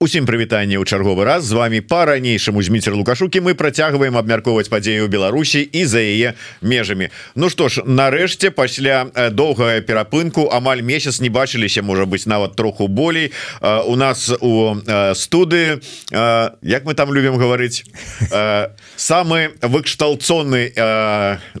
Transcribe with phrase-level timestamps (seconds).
[0.00, 1.44] Усім прывітанне ў чарговы раз.
[1.44, 3.44] З вами по-ранейшаму зміцер лукашукі.
[3.44, 7.12] Мы працягваем абмяркоўваць падзею Беларусі і за яе межамі.
[7.36, 12.88] Ну што ж нарэшце пасля доўгая перапынку амаль месяц не бачыліся можа быть нават троху
[12.88, 13.36] болей.
[13.60, 14.80] У нас у
[15.12, 15.84] студы
[16.64, 17.84] Як мы там любім гаварыць
[18.96, 20.72] самы выкшталцоны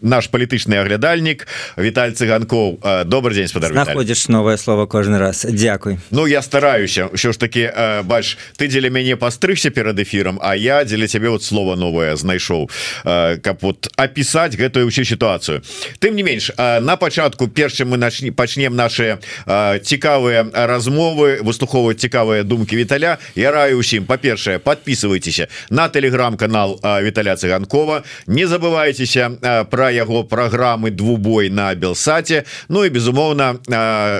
[0.00, 1.44] наш палітычны аглядальнік
[1.76, 3.04] Віталь цыганкоў.
[3.04, 5.44] Добрый день спадар находишь новое слово кожны раз.
[5.44, 7.12] Дякуй Ну я стараюся.
[7.12, 7.68] Ўсё ж таки
[8.08, 12.16] бач ведаеш ты дзеля мяне пастрыгся перад эфіром А я дзеля цябе вот слово новое
[12.16, 12.70] знайшоў
[13.04, 15.62] каб вот опісаць гэтую ўсю сітуацыю
[15.98, 22.76] тым не менш на пачатку першым мы начні пачнем наши цікавыя размовы выслухоўваць цікавыя думкі
[22.76, 28.02] Віталя Я раю усім па-першае подписывайтеся на телеграм-канал Віталя цыганкова.
[28.26, 33.58] Не забывайтеся про яго праграмы двубой на белсаце Ну і безумоўна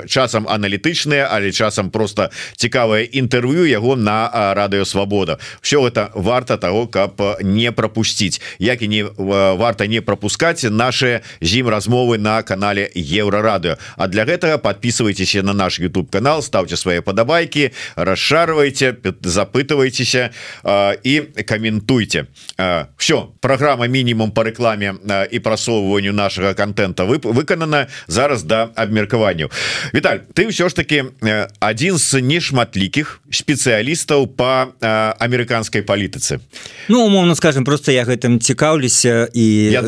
[0.09, 6.87] часам аналітычныя але часам просто цікавае інтэрв'ю яго на радыё Свабода все это варта того
[6.87, 13.77] каб не пропусціць як і не варта не пропускать наши зім размовы на канале еврорадыо
[13.97, 20.31] А для гэтага подписывайтеся на наш YouTube канал ставьте свои падабайки расшарвайте запытывайтеся
[21.05, 22.27] і каментуйте
[22.97, 24.95] все программа мінімум по рэкламе
[25.31, 29.51] і прасоўванню нашага контента вы выканана зараз до да абмеркаванню
[29.95, 31.05] Віталь ты все ж таки
[31.61, 36.41] один з нешматлікіх спецыялістаў спецыялістаў по амерыканскай палітыцы.
[36.89, 39.79] Ну умоўно скажем просто я гэтым цікаўлюся і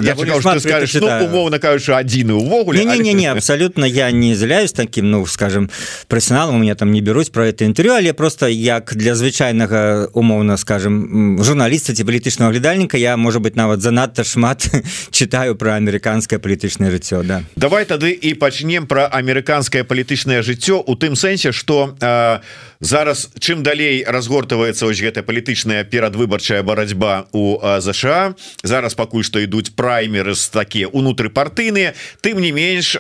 [1.01, 5.71] ну, умоўно кажучы адзіны увогуле не, не, не абсолютно я не з'яляюсь таким ну скажем
[6.09, 10.57] профессионалам у меня там не берусь про это інтерв'ю але просто як для звычайнага умоўно
[10.57, 14.71] скажем журналіста ці палітычного глядальніка я может быть нават занадта шмат
[15.11, 17.43] читаю про амерыканскае палітычнае жыццё да.
[17.57, 22.39] Давай тады і пачнем про амерыканскае палітычнае жыццё у тым сэнсе что э,
[22.81, 29.41] зараз чым далей далей разгортваецца ось гэта палітычная перадвыбарчая барацьба у ЗША зараз пакуль што
[29.41, 31.95] ідуць праймеры з такія унутрыпартыйныя.
[32.23, 32.97] Тым не менш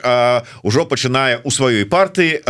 [0.62, 2.44] ужо пачынае у сваёй партыі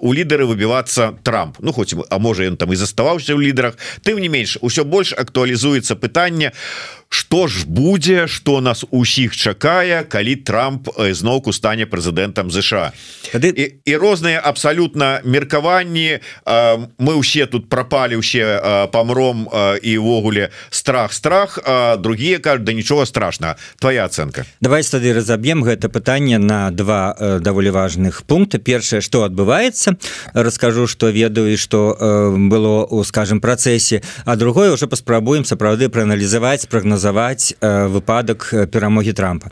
[0.00, 1.56] у лідары выбівацца Трамп.
[1.60, 3.76] Ну хоць а можа ён там і заставаўся ў лідарах.
[4.02, 10.06] Тым не менш усё больш актуалізуецца пытанне у что ж будзе что нас усіх чакае
[10.06, 12.94] калі Трамп зноўку стане прэзідэнтам ЗША
[13.34, 13.50] Тады...
[13.50, 18.62] і, і розныя абсалютна меркаванні мы ўсе тут пропалі ўсе
[18.94, 19.50] памром
[19.82, 21.58] і ўвогуле страх страх
[21.98, 24.46] другие кажуць да нічога страшна твоя ацэнка.
[24.62, 28.62] Давай тады разаб'ем гэта пытанне на два даволі важных пункты.
[28.62, 29.98] Першае что адбываецца
[30.34, 31.98] расскажу что ведаю что
[32.38, 34.02] было у скажем працэсе.
[34.24, 39.50] А другое уже паспрабуем сапраўды прааналізаваць прогноз прагназаваць э, выпадак э, перамогі трампа.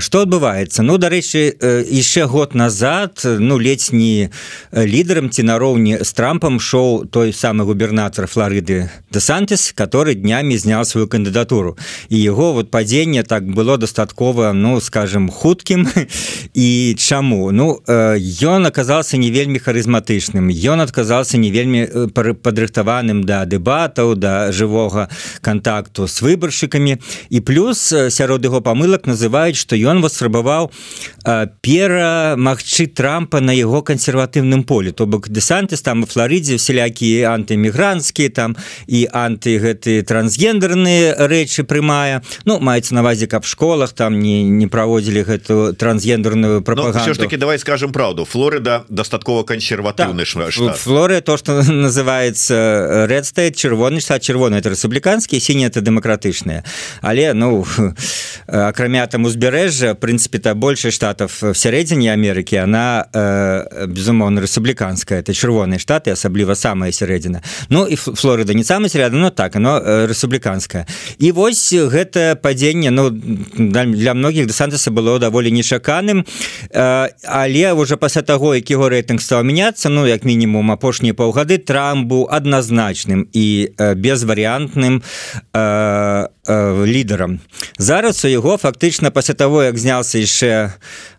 [0.00, 0.82] Что э, адбываецца?
[0.82, 1.56] Ну дарэчы
[1.88, 4.30] яшчэ год назад ну не
[4.72, 11.08] лідарам ці нароўні з трампам шоу той самы губернатор флорыды десантис который днямі знял сваю
[11.08, 11.76] кандыдатуру.
[12.08, 15.88] І его вот падзенне так было дастаткова ну скажем хуткім.
[16.54, 17.52] І чаму?
[17.52, 20.50] Ну ён оказался не вельмі харызматычным.
[20.50, 25.08] Ён отказался не вельмі падрыхтаваным да дэбатаў да жывога
[25.40, 26.98] контакту с выбаршчыкамі памылкамі
[27.30, 30.70] і плюс сярод яго памылак называюць што ён восрабаваў
[31.62, 34.92] перамагчы трампа на яго кансерватыўным полі.
[34.92, 38.56] То бок десантыс там у флоридзе вселякія антымігрантскія там
[38.86, 42.22] і анты гэты трансгендерныя рэчы прымае.
[42.44, 47.36] Ну маецца навазе каб школах там не не праводзілі гэту трансгендерную ну, пропаганду ж таки
[47.36, 50.76] давай скажем правду Флорида дастаткова кансерватыўны так.
[50.76, 56.64] флоры то что называется редстей чырвоны штат чырвоны это рэспубліканскія сінія это дэмакратычныя
[57.00, 57.64] але ну
[58.46, 65.20] акрамя там узбярэжжа прынцыпе то больше штатов в сярэдзіне Амерыкі она э, безумоўно рэспубліканская.
[65.20, 67.42] Это чырвоныя штаты асабліва самая сярэдзіна.
[67.68, 70.86] Ну і Флорида не самая сярэдна но так оно э, рэспубліканская.
[71.18, 76.26] І вось гэта падзенне Ну для многіх десантса было даволі нечаканым.
[76.70, 81.58] Э, але уже пасля таго які его рэйтынг стаў мяняцца Ну як мінімум апошнія паўгады
[81.58, 85.02] Трамп быў адназначным і э, безварыянтным
[85.52, 87.40] э, э, лідарам
[87.78, 90.72] зараз у яго фактычна пасля того як знялся яшчэ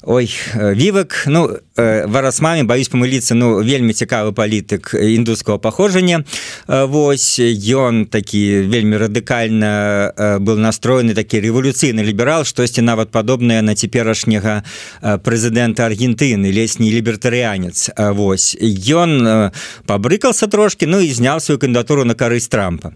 [0.03, 1.59] ой вівак ну
[2.05, 6.23] варасмамі баюсь памыліцца ну вельмі цікавы палітык індуского паходжання
[6.67, 14.63] Вось ён такі вельмі радыкальна был настроены такі рэвалюцыйны ліберал штосьці нават падобнае на цяперашняга
[15.01, 17.89] прэзідэнта Аргентыны лесні лібертарыянец.
[17.97, 19.51] Вось ён
[19.85, 22.93] пабрыкался трошки Ну і зняў сваю кандидатуру на карысць трампа.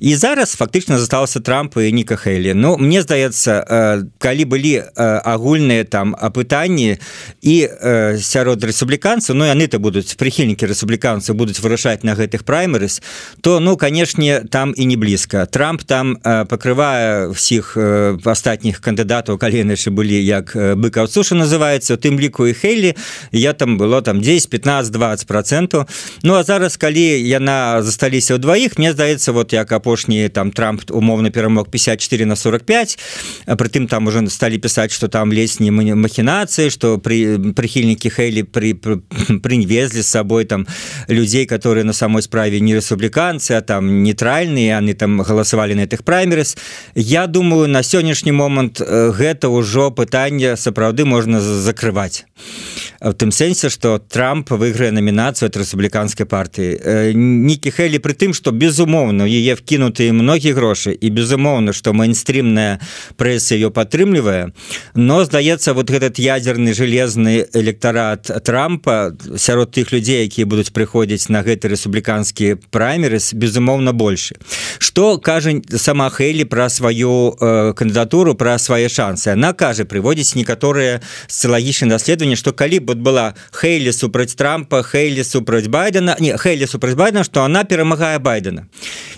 [0.00, 6.16] І зараз фактычна застаўся трамп і ніка Хейлі Ну мне здаецца калі былі агульныя там
[6.18, 6.98] апытанні
[7.42, 7.56] і
[8.18, 13.02] сярод рэспубліканцаў Ну яны-то будуць прыхільнікі рэспубліканцаў будуць вырашаць на гэтых праймерыс
[13.40, 15.46] то ну канешне там і не блізка.
[15.46, 17.76] Трамп там пакрывае всіх
[18.24, 22.94] астатніх кандыдатаў калі яшчэ былі як быкаў суша называется у тым ліку і Хейлі
[23.32, 25.86] я там было там 10 15 20 процентаў.
[26.22, 30.90] Ну а зараз калі яна засталіся ў дваіх мне здаецца вот як апошні там трамп
[30.90, 32.98] умоўно перамог 54 на 45
[33.46, 40.02] прытым там уже сталі пісаць что там лесні махінацыі что при прыхільнікі Хейлі при прывезлі
[40.02, 40.66] з сабой там
[41.08, 46.04] людзей которые на самой справе не рэспубліканцы а там нейтральныя яны там галасавалі на этих
[46.04, 46.56] праймерыс
[46.94, 52.24] Я думаю на сённяшні момант гэта ўжо пытанне сапраўды можна закрываць.
[53.00, 57.14] В тым сэнсе что трамп выйграе номінацыю от рэспубліканскай партыі.
[57.14, 62.80] Нікі Хелі при тым что безумоўна яе вкінуты многія грошы і безумоўна что мейнстрімная
[63.16, 64.52] прэса ее падтрымлівае
[64.94, 71.42] но здаецца вот этот ядерный железны электорат трампа сярод тых людзей якія будуць прыходзіць на
[71.42, 74.36] гэты рэспубліканскі праймерыс безумоўна больше
[74.78, 79.28] что кажа сама Хейлі про сваю э, кандыдатуру про свае шансы?
[79.28, 85.66] Она кажа прыводзіць некаторыя сцылагічныя даследаванні что калі вот была Хейлі супраць трампа Хейлі супраць
[85.66, 88.66] байдена не Хейлі супраць байдена что она перамагае байдена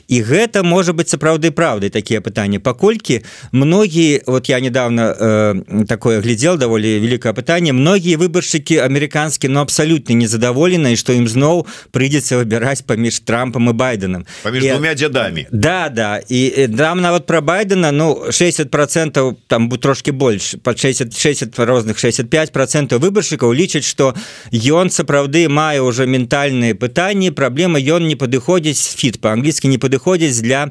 [0.09, 3.21] і гэта можа быть сапраўды правдай такія пытанні паколькі
[3.53, 10.15] многія вот я недавно э, такое глядел даволі великое пытанне многія выбаршчыкі амерыканскі но абсолютно
[10.15, 15.88] незадаволеныя что ім зноў прыйдзецца выбіраць паміж трампам і байденам паміж і, двумя дзядамі да
[15.88, 16.21] да.
[16.29, 21.59] І дам нават про байдена ну 60 процентов там будет трошки больш под 60 60
[21.59, 24.15] розных 65 процентов выбаршчыкаў лічаць что
[24.53, 30.71] ён сапраўды мае уже ментальныя пытанні праблемы ён не падыходзіць фіт по-англійскі не падыходзіць для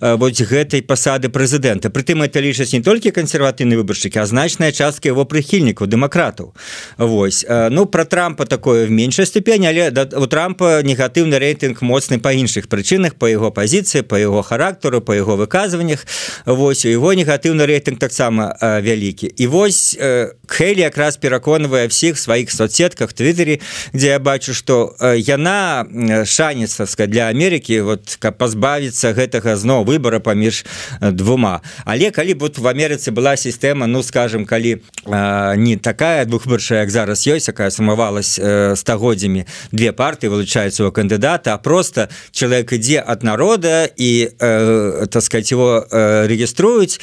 [0.00, 5.08] э, вот гэтай пасады прэзідэнта прытым это лічаць не толькі кансерватыўны выбаршчыкі а значная частка
[5.08, 6.54] его прыхільнікаў дэмакратаў
[6.98, 12.32] Вось ну про трампа такое в меншай ступені але у трампа негатыўны рейтынг моцны па
[12.32, 16.06] іншых прычынах по его пазіцыі по его характару по его выказваннях
[16.46, 19.98] Вось у его негатыўны рейтынг таксама вялікі і вось
[20.46, 23.60] Хелі якраз пераконвае всіх сваіх соцсетках твиттері
[23.92, 25.86] где я бачу что яна
[26.24, 30.64] шанецавска для Америки вот каб пазбавіцца гэтага зноў выбора паміж
[31.00, 31.60] двума.
[31.84, 37.26] Але калі вот в Амерыцы была сістэма ну скажем калі не такая двухбыршая як зараз
[37.26, 38.40] ёсць якая сумавалась
[38.74, 45.52] стагоддзямі две парты вылучаюць его кандыдата а просто человек ідзе от народа і э, сказать
[45.52, 47.00] его э, регіструюць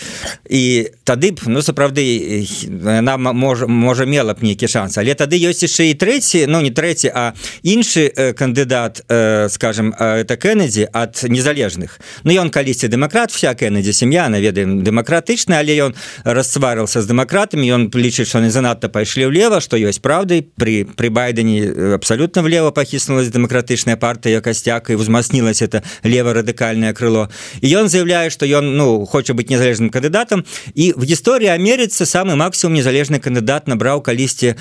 [0.50, 2.47] і тады б ну сапраўды
[2.80, 4.97] нам можа можа мела б нейкі шанс.
[4.97, 7.33] Але тады ёсць яшчэ і трэці ну не трэці а
[7.63, 12.00] іншы э, кандыдат э, скажем это Кеннеді ад незалежных.
[12.24, 13.31] Ну ён калісьці дэмакрат
[13.81, 15.93] вся Кеннеді сям'я наведаем дэмакратычна але ён
[16.23, 20.45] расцварыўся з дэмакратамі ён лічыць что не занадта пайшлі ўлева што ёсць праўдай.
[20.45, 27.29] При при байдене абсолютно влево пахіснулась дэмакратычная партыя касцяк і узмаснілась это лево радыкальное крыло.
[27.61, 30.45] І ён заявляе что ён ну хоча быть незалежным кандыдатам.
[30.75, 34.55] І в гісторыі Амерыцы самы максимум незалежны кандыдат набраў калісьці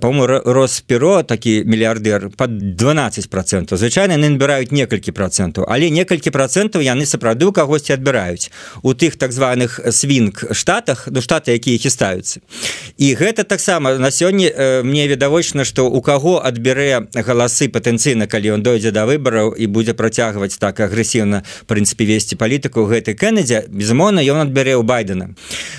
[0.00, 6.82] по-моему росперо такі мільярдер под 12 процентов звычайно яны набіраюць некалькі процентаў але некалькі процентаў
[6.82, 8.50] яны сапраўды у кагосьці адбіраюць
[8.82, 12.40] у тых так званых свінг штатах до штата якія хістаюцца.
[12.98, 18.58] І гэта таксама на сёння э, мне відавочна что у каго адбярэ галасы патэнцыйна калі
[18.58, 24.20] он дойдзе да выбараў і будзе працягваць так агрэсіўна прынцыпе весці палітыку гэтай Кеннедзе безумоўна
[24.20, 25.34] ён адбярэ у байдена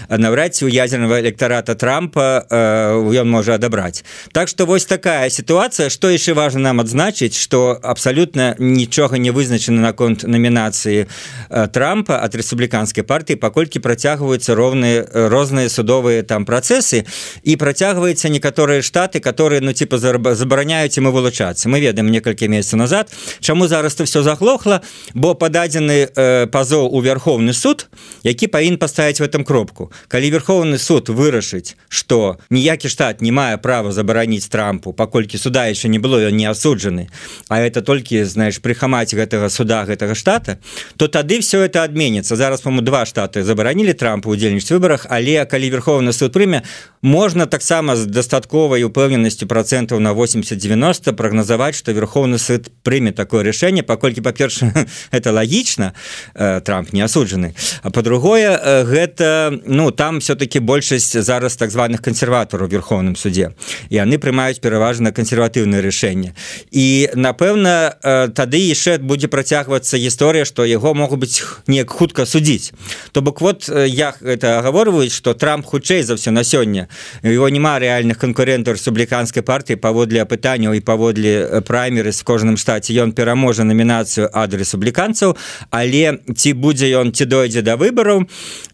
[0.09, 4.03] наўрад ці у ядерного электарата трампа ён э, можа адабраць.
[4.31, 5.89] Так что вось такая сітуацыя.
[5.89, 11.05] Что яшчэ важно нам адзначыць что абсалютна нічога не вызначана наконт номінацыі
[11.49, 17.05] э, трампа от рэспубліканскай партыі паколькі працягваюцца роўныя розныя судовыя там працэсы
[17.43, 21.69] і працягваецца некаторыя штаты которые ну типа забараняюць мы вылучацца.
[21.69, 24.81] Мы ведаем некалькі месяцаў назад чаму зараз ты все заглохла
[25.13, 27.87] бо пададзены э, пазоў у вярховны суд
[28.23, 29.91] які павін паставіць в этом кропку.
[30.07, 35.87] Калі верховны суд вырашыць что ніякі штат не мае права забараніць трампу паколькі суда еще
[35.87, 37.07] не было ён не асуджаны
[37.47, 40.59] а это толькі знаешь прыхамаць гэтага суда гэтага штата
[40.97, 45.05] то тады все это адменится зараз по-моему два штаты забаранілі трампа удзельнічаць выборах.
[45.09, 46.63] Але калі верховны суд прыме
[47.01, 53.83] можна таксама з дастатковай упэўненасцю процентаў на 80-90 прагназаваць что верховны суд прыме такое решение
[53.83, 54.73] паколькі па-перша
[55.11, 55.93] это лагічна
[56.35, 62.01] э, трамп не асуджаны а по-другое э, гэта ну там все-таки большасць зараз так званых
[62.01, 63.51] кансерватараў верховным суде
[63.89, 66.35] і яны прымаюць пераважна кансерватыўнае рашэнне
[66.71, 72.71] і напэўна э, тады яшчэ будзе працягвацца гісторыя что яго могуць быть неяк хутка судзіць.
[73.11, 76.87] То бок вот я это агаворваюць что трамп хутчэй за все на сёння
[77.23, 82.93] его няма реальных конкурентаў рэспубліканскай партыі паводле апытанняў і паводле праймеры з кожным штаце.
[82.93, 85.35] Ён пераможа намінацыю ад рэспубліканцаў
[85.71, 88.27] але ці будзе ён ці дойдзе да выбараў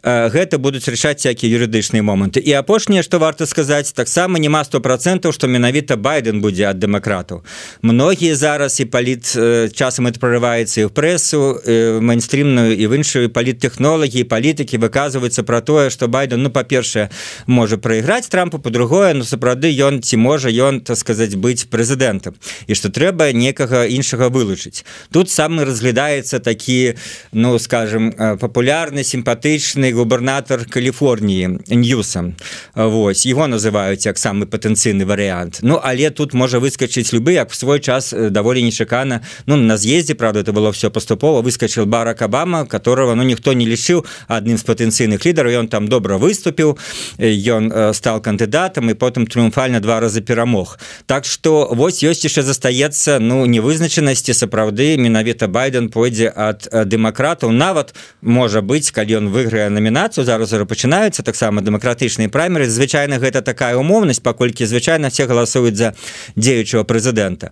[0.03, 2.39] гэта будуць рашаць всякие юрыдычныя моманты.
[2.39, 7.41] І апошняе что варта сказаць таксама няма сто процентаў что менавіта байден будзе ад дэмакратаў.
[7.81, 9.25] Многія зараз і паліт
[9.73, 11.57] часам это прорываецца і в прэсу
[12.01, 17.09] мейнстрімную і в іншую паліттэхнолагі палітыкі выказваюцца про тое что байден ну па-першае
[17.47, 22.35] можа прайграць трампу по-другое но сапраўды ён ці можа ён так сказаць быць прэзідэнтам
[22.67, 26.95] і что трэба некага іншага вылучыць тут самы разглядаецца такі
[27.31, 32.35] ну скажем папулярны сімпатычны губернатор Каліфорніі ньюсам
[32.75, 37.55] Вось его называюць як самы патэнцыйны варыянт Ну але тут можа выскочыць любы як в
[37.55, 42.65] свой час даволі нечакана Ну на з'ездзе правда это было все паступова выскочил барак Абама
[42.65, 46.77] которого ну ніхто не лічыў адным з патэнцыйных лідараў ён там добра выступіў
[47.19, 53.19] ён стал кандыдатам і потым трыумфальна два разы перамог Так что вось ёсць яшчэ застаецца
[53.19, 60.25] ну невызначанасці сапраўды менавіта байден пойдзе ад дэмакратаў нават можа быть калі ён выйграе номінацыю
[60.25, 62.69] зараз пачынаюцца таксама дэмакратычныя праймеры.
[62.69, 65.93] Звычайна гэта такая умоўнасць паколькі звычайна все галасуюць за
[66.35, 67.51] дзеючого прэзідэнта.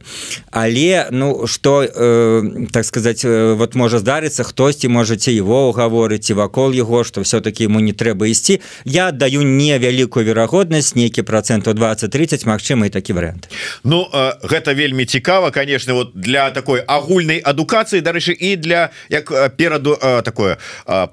[0.51, 6.71] Але ну что э, так сказать вот можа здарыцца хтосьці можаце его угаворыць і вакол
[6.73, 12.85] яго что все-таки ему не трэба ісці я даю невялікую верагоднасць нейкі проценту 20-30 Мачыма
[12.85, 13.49] і такі вариант
[13.83, 19.55] Ну э, гэта вельмі цікава конечно вот для такой агульнай адукацыі дарэчы і для як
[19.57, 21.07] пераду э, такое э,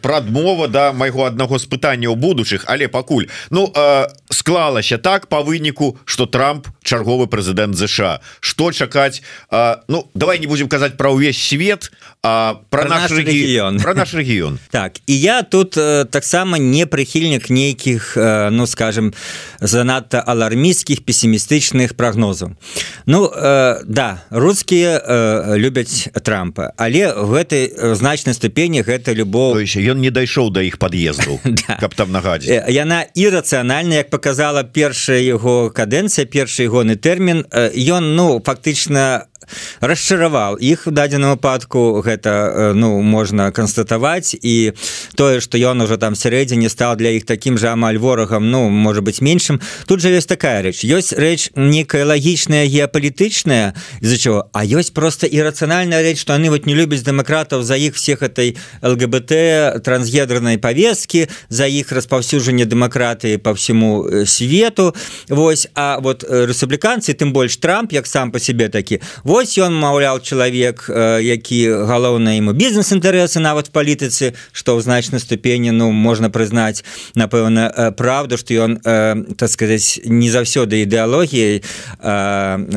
[0.00, 2.64] прадмова да майго аднаго з пытанняў будучых.
[2.66, 9.22] Але пакуль Ну э, склалася так по выніку что Трамп чарговы прэзідэнт ЗША что чакаць?
[9.50, 11.90] Э, Ну давай не будем казаць про ўвесь свет
[12.22, 13.82] а про, про наш рэгіён.
[13.82, 19.14] про наш рэгіён так і я тут э, таксама не прыхільнік нейкіх э, ну скажем
[19.60, 22.52] занадта алармійскіх пессімістычных прогнозаў
[23.06, 25.00] Ну э, да рускія
[25.56, 30.78] любяць трампа але в гэтай значнай ступені гэта любоў еще ён не дайшоў до іх
[30.78, 31.78] под'езду да.
[31.80, 37.44] каб там нагадзе яна ірацыянальна як показала першая его кадэнцыя першы ягоны тэрмін.
[37.74, 39.26] Ён ну фактычна
[39.80, 40.56] расчараваў.
[40.56, 44.72] Іх в дадзеным выпадку гэта ну можна констатаваць і
[45.14, 49.04] тое что ён уже там сярэдзіне стал для іх таким же амаль ворагам ну может
[49.04, 49.60] быть меншым.
[49.86, 50.84] Тут же ёсць такая рэч.
[50.84, 56.66] Ёсць рэч некая лагічная геапалітычная из-за чего а ёсць просто ірацыянальная рэч что они вот
[56.66, 63.54] не любяць дэмакратаў за іх всех этой лгбт трансгедранной повестки за іх распаўсюджанне дэмакратыі по
[63.54, 64.94] всему свету.
[65.28, 69.74] Вось а вот рэспубліканцы тым больш трамп як сам по себе такі вот Вось ён
[69.74, 70.84] маўляў чалавек
[71.18, 71.58] які
[71.90, 76.86] галоўна ему бізнес-інтарэсы нават палітыцы што ў значнай ступені ну можна прызнаць
[77.18, 78.78] напэўна правду што ён
[79.34, 81.66] так сказаць не заўсёды ідэалогіяй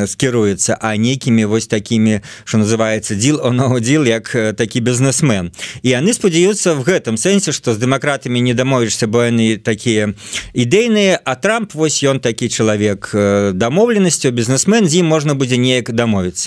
[0.10, 5.54] скіруецца а нейкімі вось такімі що называется дзіл оноудзіл як такі бізнесмен.
[5.86, 10.10] І яны спадзяюцца в гэтым сэнсе што з дэмакратамі не дамовішся бо яны такія
[10.58, 13.14] ідэйныя а трамп вось ён такі чалавек
[13.54, 16.47] дамоўленасцю бізнесмен з ім можна будзе неяк дамовіцца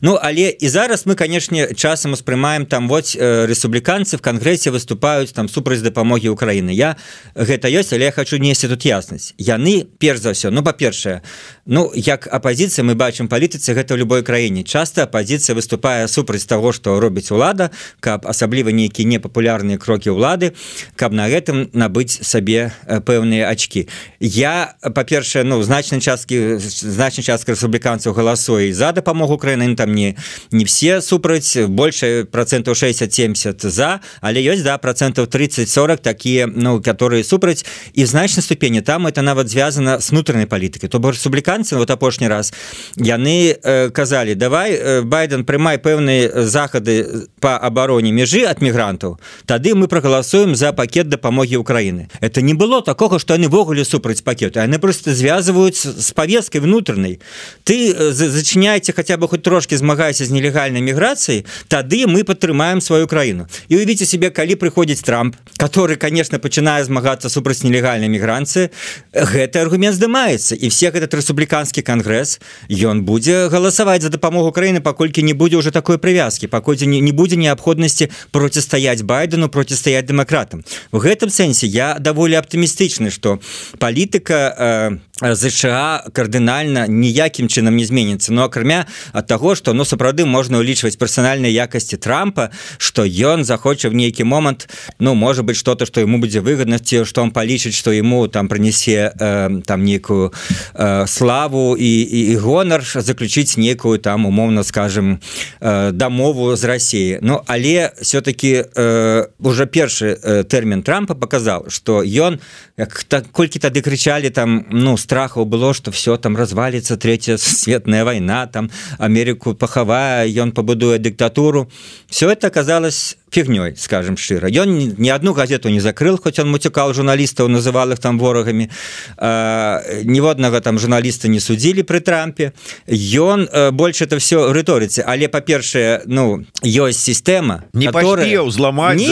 [0.00, 5.48] Ну але і зараз мы канешне часам успрымаем там вот рэспубліканцы в кангрэсе выступаюць там
[5.48, 6.70] супраць дапамогі Украіны.
[6.70, 6.96] Я
[7.34, 9.34] гэта ёсць але я хочу несці тут яснасць.
[9.38, 11.22] Яны перш за ўсё ну па-першае
[11.66, 14.64] Ну як апозіцыя мы бачым палітыцы гэта ў любой краіне.
[14.64, 20.52] Часто апозіцыя выступае супраць того что робіць улада каб асабліва нейкія непапулярныя крокі ўлады
[20.96, 23.88] каб на гэтым набыць сабе пэўныя ачки
[24.20, 30.16] я па-першае ну значнай часткі значнай частка рэспубліканцаў галасуе за дапамогу Украіны там не
[30.50, 37.24] не все супраць больше процентов 60-70 за але ёсць да процентов 30-40 такие ну которые
[37.24, 37.64] супраць
[37.94, 42.28] і значнай ступені там это нават звязана с внутреннай палітыкай то бо рэспубліканцы вот апошні
[42.28, 42.52] раз
[42.96, 49.74] яны э, казалі давай э, байден прымай пэўныя захады по абароне межы от мігрантаў тады
[49.74, 54.60] мы прогаласуем за пакет дапамогі Украіны это не было такого что яны ввогуле супраць пакету
[54.60, 57.20] яны просто звязываюць с повесткой внутреннай
[57.64, 63.06] ты э, зачыняйте хотя бы хоть трошки змагайся з нелегальнай міграцыяй тады мы падтрымаем сваю
[63.06, 63.46] краіну.
[63.68, 68.70] І увіце себе калі прыходзіць трамп который конечно пачынае змагацца супраць нелегальнай мігранцыі
[69.12, 70.54] гэты аргумент здымаецца.
[70.54, 72.38] І все этот рэспубліканскі кангрэс
[72.70, 77.12] ён будзе галасаваць за дапамогу краіны паколькі не будзе уже такой прывязкі паколькі не, не
[77.12, 80.64] будзе неабходнасці процістаяць байдену процістаяць дэмакратам.
[80.92, 83.40] В гэтым сэнсе я даволі аптымістычны что
[83.78, 88.32] палітыка э, ЗША кардынальна ніякім чынам не зменіцца.
[88.32, 88.86] Но акрамя
[89.18, 94.24] ад таго што ну сапраўды можна ўлічваць персанальнай якасці трампа что ён захоча в нейкі
[94.24, 98.48] момант ну может быть что-то что ему будзе выгоднасці что он палічыць что ему там
[98.48, 100.32] прынесе э, там некую
[100.74, 105.20] э, славу і, і, і гонар заключыць некую там умоўно скажем
[105.60, 107.18] э, дамову з Россией.
[107.22, 112.38] Ну але все-таки э, уже першы э, тэрмін трампа показал что ён
[112.76, 118.04] як так колькі тады крычалі там ну страхаў было что все там развалится третья светная
[118.04, 118.70] война там
[119.08, 121.68] Америку пахавая ён пабудуе диктатуру.
[122.08, 124.48] Все это оказалось фігнёй скажем шчыра.
[124.48, 128.70] Ён ни одну газету не закрыл хоть он муцікал журналістаў называл их там ворагами
[129.18, 132.52] ніводнага там журналіста не судзілі при трампе.
[132.88, 135.04] Ён больше это все рыторыцы.
[135.06, 139.02] Але па-першае ну ёсць сістэма не которая узламаць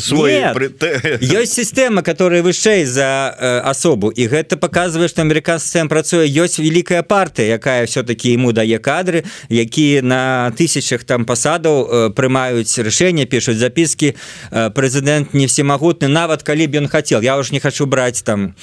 [0.00, 0.42] свой
[1.40, 4.10] ёсць сістэма которая вышэй за асобу.
[4.10, 6.26] І гэта показывае что американцам працуе.
[6.26, 13.26] Ёсць великкая партыя якая все-таки ему дае кадры якія на тысячах там пасадаў прымаюць рашэнне
[13.26, 14.14] пишутць записки
[14.50, 18.54] э, прэзідэнт не всемагутны нават калі б ён хотел я уж не хочу брать там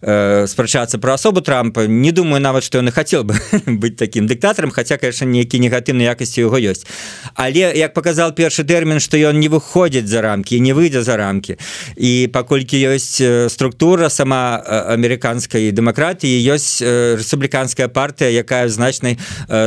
[0.00, 1.86] э, спрачацца про асобу трампа.
[1.86, 3.36] Не думаю нават что он и хотел бы
[3.66, 6.86] быть таким дыктатарам хотя конечно нейкі негатыўнай якасці его ёсць
[7.34, 11.58] але як показал першы тэрмін что ён не выходзіць за рамки не выйдзе за рамки.
[11.96, 14.56] І паколькі ёсць э, структура сама
[14.88, 19.18] американской дэмакратіі ёсць рэспубліканская партыя якая значнай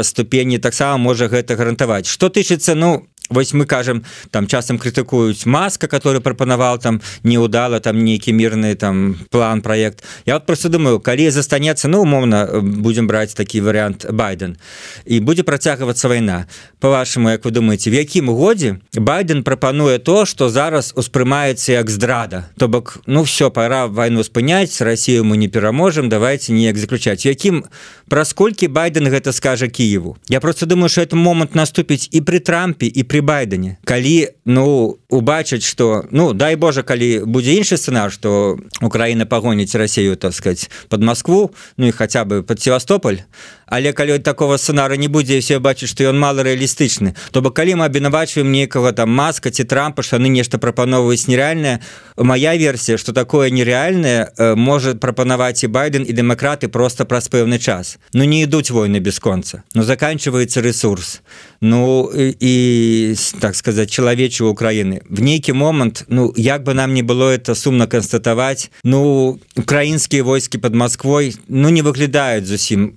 [0.01, 5.87] ступені таксама можа гэта гарантаваць что тычыцца ну Вось мы кажам там часам крытыкуюць маска
[5.87, 11.29] который прапанаваў там неудала там нейкі мірны там план проект я вот просто думаю калі
[11.29, 14.57] застанецца ну умоўна э, будем браць такі вариант байден.
[15.05, 16.45] І будзе працягвацца вайна.
[16.79, 22.49] По-вашаму як вы думаете в якім годзе байден прапануе то что зараз успрымаецца як здрада?
[22.57, 27.25] То бок ну все пора вайну спыняць Россию мы не пераможем давайте неяк заключаць.
[27.25, 27.65] Якім
[28.09, 32.39] праз колькі байден гэта скажа Киеву я просто думаю что это момант наступіць і при
[32.39, 33.77] трампе і при байдене.
[33.83, 40.15] Калі ну убачыць что ну дай Боже калі будзе іншы сцэнар что Украіна пагоніць Россию
[40.15, 43.25] так сказать под Москву ну і хотя бы под Севастополь
[43.69, 47.75] але калі такого сцэнара не будзе все бачыць что ён мало рэалістычны то бок калі
[47.79, 51.79] мы абвінавачваем некага там маска ці трампа что яны нешта прапановваюць нереальная
[52.17, 57.59] моя версія что такое нереальное э, может прапанаваць і байден і дэмакраты просто праз пэўны
[57.59, 57.97] час.
[58.13, 61.21] Ну не ідуць войны бесконца но заканчивается ресурс
[61.61, 65.01] ну і так сказать чалавечу Украіны.
[65.09, 70.57] В нейкі момант ну як бы нам не было это сумна констатаваць ну украінскія войскі
[70.57, 72.93] под Москвой ну не выглядаюць зусім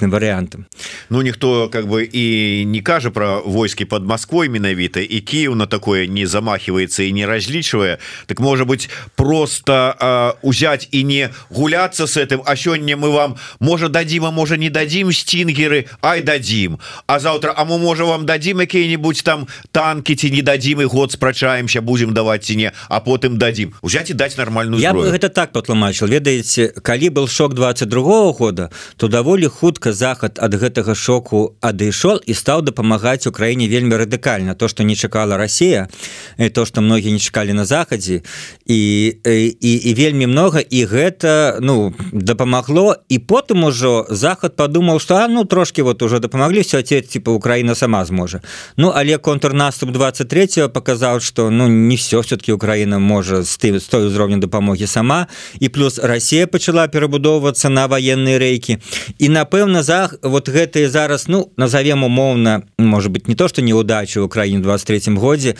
[0.00, 0.66] рэалістычным варыянтам
[1.08, 5.66] ну ніхто как бы і не кажа про войскі под Москвой менавіта і Киев на
[5.66, 12.06] такое не замахивается і не разлічвае так может быть просто э, узять і не гуляться
[12.06, 15.86] с этим а сёння мы вам может дадим а можа не дадим стингеры?
[16.02, 16.78] Ай дадим.
[17.06, 21.12] А завтра а мы можем вам дадим какие-нибудь там танки ці не дадим и год
[21.12, 25.28] спрачаемся будем давать ці не а потым дадим узять и дать нормальную я бы это
[25.28, 30.94] так патлумачил ведаеце калі был шок 22 -го года то даволі хутка захад от гэтага
[30.94, 34.54] шоку адышол і стаў дапамагаць Украіне вельмі радыкальна.
[34.54, 35.88] То что не чакала Россия
[36.54, 38.22] то что многие не чакалі на захадзе
[38.66, 38.80] і
[39.60, 42.96] і, і вельмі много і гэта ну дапамагло.
[43.08, 47.30] І потым ужо захад подумал что а, ну трошки вот уже дапамаглі все те типа
[47.30, 48.40] Украина сама зможа.
[48.76, 53.84] Ну але контрнаступ 23 показал что ну не все все-таки Украина можа з ты з
[53.84, 55.26] той узроўню дапамогі сама.
[55.60, 58.78] І плюс Россия пачала перабудоўвацца на военные рейки
[59.18, 64.18] і напэўна за вот гэтые зараз ну назовем умоўна может быть не то что неудачи
[64.18, 65.56] в Украине 23 годзе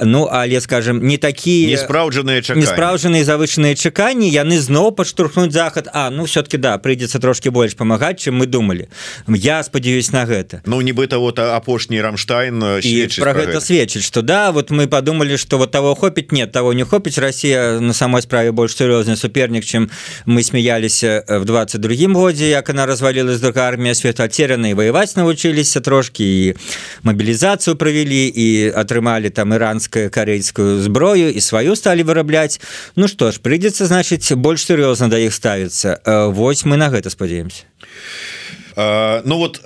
[0.00, 6.24] ну але скажем не такие неспраўджаныя неспраўджаныя завышаныя чаканні яны зноў падштурхнуць захад А ну
[6.24, 8.88] все-таки да прыйдзецца трошки больш памагаць чым мы думали.
[9.28, 10.60] Я спадзяюсь на гэта.
[10.66, 15.58] Ну нібыта вот апошні рамштайн э, про гэта сведчыць что да вот мы подумали что
[15.58, 19.90] вот того хопіць нет того не хопіць Россия на самой справе больш сур'ёзны супернік чым
[20.26, 26.24] мы смяяліся э, в 22 годзе як она развалилась друга армія светотеряны воеваць навучыліся трошки
[26.24, 26.54] і
[27.02, 32.60] мобілізацыю провялі і атрымалі там іранскую карейскую зброю і сваю стали вырабляць
[32.96, 37.10] Ну что ж прыйдзецца значыць больш сур'ёзна да іх ставіцца э, Вось мы на гэта
[37.10, 37.64] спадзяемся
[38.76, 39.60] э, Ну вот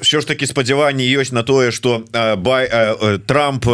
[0.00, 2.04] що ж таки спадзяванні ёсць на тое что
[2.36, 2.70] бай
[3.26, 3.66] Трамп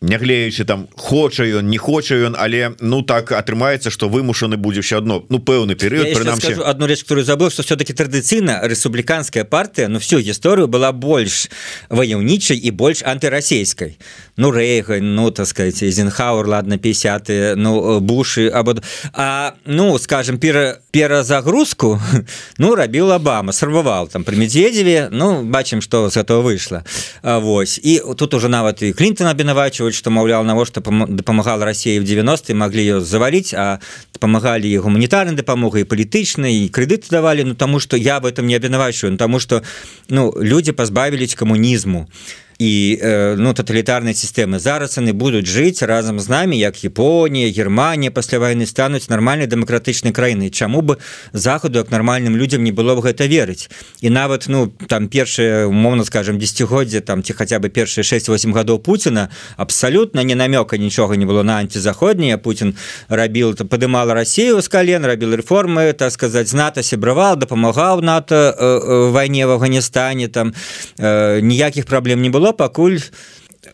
[0.00, 4.98] няглеючы там хоча ён не хоча ён але ну так атрымаецца что вымушаны будзе все
[4.98, 6.62] одно ну пэўны перыяд прынамсі.
[6.64, 11.48] одну реч которую забыл что все-таки традыцыйна рэспубліканская партыя Ну всю гісторыю была больш
[11.90, 13.98] ваяўнічай і больш антырасійскай
[14.36, 18.76] ну рэйга ну так сказать Эйзенхауэр ладно 50 ну бушы або
[19.12, 22.00] а ну скажем пера перазагрузку
[22.58, 25.08] ну рабіў Обама сарваваў там при медведеве.
[25.10, 26.84] Ну бачым что з этого выйшла
[27.22, 32.54] Вось і тут уже нават і Клинтон абвінавачваюць что маўлял навошта дапамагала России в 90
[32.54, 33.78] могли ее завалить а
[34.18, 38.56] помогали і гуманітарнай дапамогай палітычнай і крэдыты давалі Ну тому что я в этом не
[38.56, 39.62] абвінавачваю тому что
[40.10, 46.18] ну люди пазбавілись камунізму і і э, ну тоталітарнай сістэмы зараз яны будуць жыць разам
[46.18, 50.98] з намі як Японія Германія пасля войны стануць нармальнай дэмакратычнай краіны чаму бы
[51.32, 53.70] захаду як нармальным людям не было б гэта верыць
[54.02, 58.82] і нават ну там першае умоўно скажем десятгоддзе там ці хаця бы першыя 6-8 гадоў
[58.82, 62.74] Пуціна абсалютна не намёка нічога не было на антизаходнія Путін
[63.08, 68.50] рабіл то падымала Россию з кален рабіл рэформы так сказаць знато сябравал дапамагаў НАТО э,
[68.58, 70.54] э, вайне в Афганістане там
[70.98, 73.00] э, ніякіх праблем не было было пакуль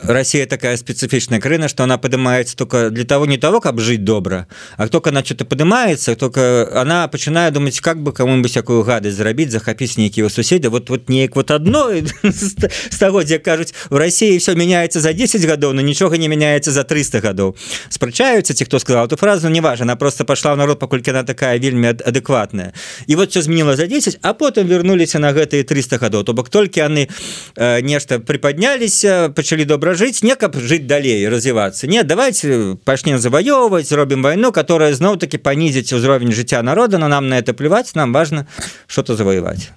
[0.01, 4.47] Россия такая специфичная краина что она поднимается только для того не того как жить добро
[4.77, 9.51] а только она что-то поднимается только она начинает думать как бы кому-нибудь всякую гадость зарабить
[9.51, 11.89] захопить некие соседи вот вот не вот одно
[12.23, 16.71] с того где кажуть в России все меняется за 10 годов но ничего не меняется
[16.71, 17.55] за 300 годов.
[17.89, 21.23] Спрачаются те кто сказал эту фразу не важно она просто пошла в народ покольки она
[21.23, 22.73] такая вельмі адекватная.
[23.07, 26.25] И вот все изменила за 10 а потом вернулись на гэтые 300 годов.
[26.25, 27.09] То бок только они
[27.55, 29.05] э, нешта приподнялись
[29.35, 34.49] почали добро добра жыць не каб жыць далей развівацца не давайте пачнем заваёўваць робім вайну
[34.51, 38.47] которая зноў-таки панізіць узровень жыцця народа но нам на это плеваць нам важно
[38.87, 39.69] что-то завоевать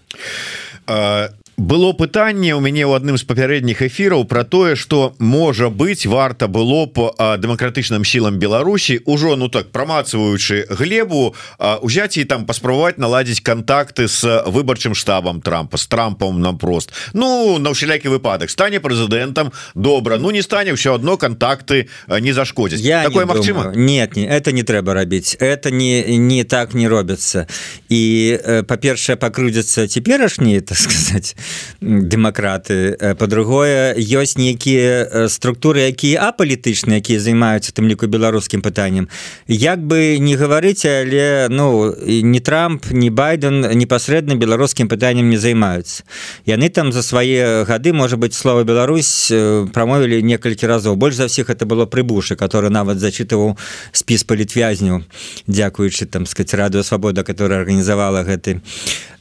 [1.59, 6.47] было пытанне у мяне ў адным з папярэдніх эфіраў про тое что можа быть варта
[6.47, 11.35] было по дэмакратычным сілам Беларусі ўжо ну так прамацваючы глебу
[11.83, 17.59] узяць і там паспрабаваць наладзіць контакты с выбарчым штабам Трампа с Трампом нам прост Ну
[17.59, 23.03] на ўсялякі выпадак стане прэзідэнтам добра Ну не стане все одно контакты не зашкодзіць я
[23.03, 25.35] такое Мачыма нет не это не трэба рабіць.
[25.41, 27.51] Это не не так не робяцца
[27.91, 31.35] і э, па-першае пакрудзяцца цяперашнія так сказать
[31.81, 39.09] дэмакраты по-другое ёсць нейкія структуры якія апалітычныя якія займаюцца тым ліку беларускім пытанням
[39.47, 46.05] як бы не гаварыць але ну не трамп не байден непасрэдна беларускім пытанням не займаюцца.
[46.47, 49.33] Яны там за свае гады можа быть слова Беларусь
[49.73, 50.97] прамовілі некалькі разоў.
[50.97, 53.57] Больш за всех это было прыбушы который нават зачытываў
[53.93, 55.05] спіс палітвязню
[55.47, 58.61] дзякуючы там сказать радыо свабода которая арганізавала гэты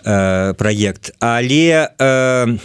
[0.07, 2.57] э, праект але э,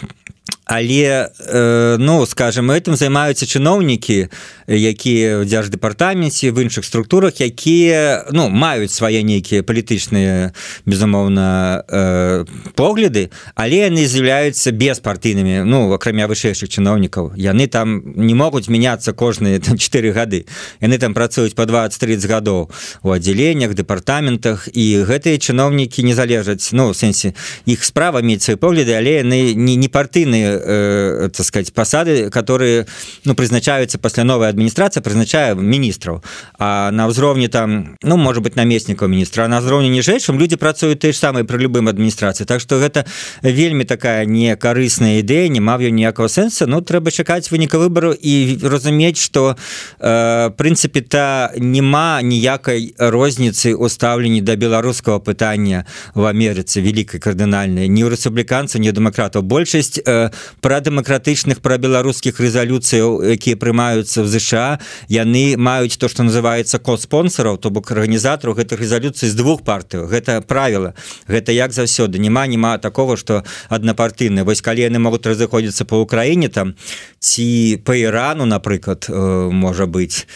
[0.73, 4.33] але э, ну скажем этим займаюцца чыноўнікі
[4.67, 10.57] якія в дзярждэпартаменце в іншых структурах якія ну маюць свае нейкія палітычныя
[10.89, 17.37] безумоўна э, погляды але яны з'яўляюцца беспартыйнымі ну акрамя вышэйшых чыноўнікаў.
[17.37, 20.47] Яны там не могуць мяняцца кожныя там 4 гады.
[20.81, 22.71] Яны там працуюць по 20-30 гадоў
[23.03, 27.35] у аддзяленнях дэпартаментах і гэтыя чыноўнікі не залежаць ну сэнсе
[27.67, 32.87] іх справа мець свае погляды але яны не не партыйныя э, так сказать посады которые
[33.25, 36.23] ну прызначаются пасля новой адміністрацыя прызначае міністраў
[36.59, 41.13] а на ўзроўні там ну может быть намеснікаў міністра на ўзроўні ніжэйшым люди працуюць ты
[41.13, 43.07] ж самыя пры любым адміністрацыі Так что гэта
[43.43, 49.19] вельмі такая некарысная ідэя не мав ніякого сэнса Ну трэба чакаць выніка выбору і разумець
[49.19, 49.57] что
[49.99, 57.87] э, прынцыпе та няма ніякай розніцы у стаўленні да беларускага пытання в Амерыцы великкай кардынальная
[57.89, 64.29] не ў рэспубліканцаў не дэмакратаў большасць э, пра дэмакратычных пра беларускіх рэзалюцыяў якія прымаюцца в
[64.29, 64.79] ЗША
[65.09, 70.41] яны маюць то что называется код-спонсораў то бок арганізатараў гэтых рэзалюцый з двух партыяў гэта
[70.43, 70.95] правіла.
[71.29, 76.49] Гэта як заўсёды няма няма такого что аднапартыйны вось калі яны могуць разыходзіцца по ўкраіне
[76.49, 76.75] там
[77.19, 80.27] ці по ірану напрыклад э, можа быть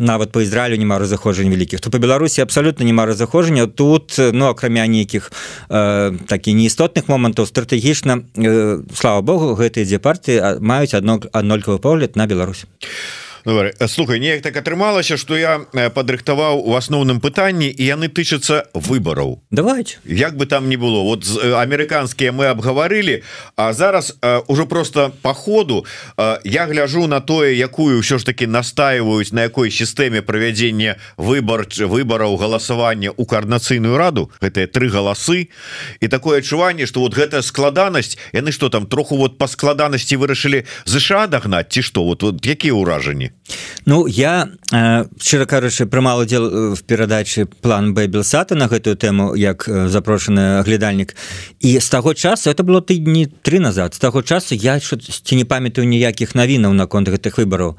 [0.00, 4.86] нават по Ізраілю няма разыходжання вялікіх то по Беларусі абсолютно няма разыходжання тут ну акрамя
[4.86, 5.32] нейкіх
[5.68, 12.16] э, такі неістотных момантаў стратэгічна э, Слава Богу гэтыя дзе партыі маюць адно аднолькавы погляд
[12.16, 12.64] на Беларусь
[13.44, 13.74] Добре.
[13.88, 15.58] слухай неяк так атрымалася что я
[15.94, 19.96] падрыхтаваў у асноўным пытанні і яны тычацца выбораў давайте.
[20.04, 21.02] Як бы там не было.
[21.02, 23.22] Вот амерыканскія мы абгаварылі
[23.56, 25.86] А зараз уже просто по ходу
[26.44, 32.36] я гляжу на тое якую ўсё ж таки настаиваюць на якой сістэме правядзення выбор выбораў
[32.36, 35.48] галасавання у коорднацыйную раду гэтыя тры галасы
[36.00, 40.66] і такое адчуванне что вот гэтая складанасць яны что там троху вот по складанасці вырашылі
[40.84, 43.29] ЗША дагнаць ці что вот, вот якія ўражанні
[43.86, 49.34] Ну я э, шчыра кажучы прымал удзел э, в перадачы план бэбелсата на гэтую тэму
[49.34, 51.16] як э, запрошаны глядальнік
[51.60, 55.44] і з таго часу это было тыдні три назад з таго часу я ці не
[55.44, 57.76] памятаю ніякіх навінаў наконт гэтых выбараў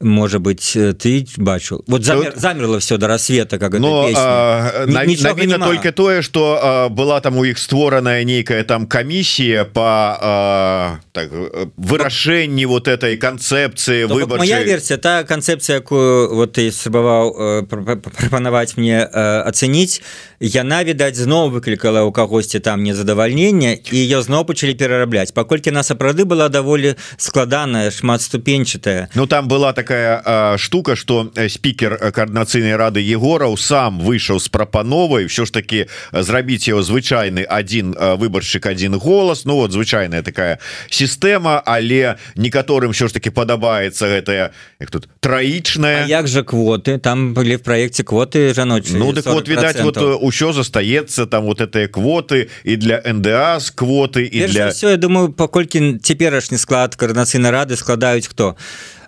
[0.00, 5.92] может быть ты бачу вот замер, замерло все до рассвета как но а, навіна только
[5.92, 11.30] тое что а, была там у іх створаная нейкая там камісія по а, так,
[11.76, 19.02] вырашэнні вот этой концепции выбор моя версия та концепция якую вот ты спрабаваў прапанаваць мне
[19.02, 20.00] ацэніць
[20.40, 25.82] яна відаць зноў выклікала у кагосьці там незадавальнення і ее зноў пачалі перарабляць паколькі на
[25.82, 31.96] сапраўды была даволі складаная шматступенчатая Ну там была такая такая а, штука что э, спикер
[31.98, 37.42] э, коорднацыйнай рады егораў сам выйшаў з прапановай все ж таки э, зрабіць его звычайны
[37.42, 40.58] один выбаршчык один голас Ну вот звычайная такая
[40.90, 47.32] сістэма але некаторым все ж таки падабаецца гэтая як тут траічная як же квоты там
[47.32, 51.88] были в проекте квоты жаночы Ну так вот відаць вот ўсё застаецца там вот этой
[51.88, 57.50] квоты і для НДА с квоты і для все я думаю паколькі цяперашні склад коорднацыйнай
[57.50, 58.56] рады складаюць хто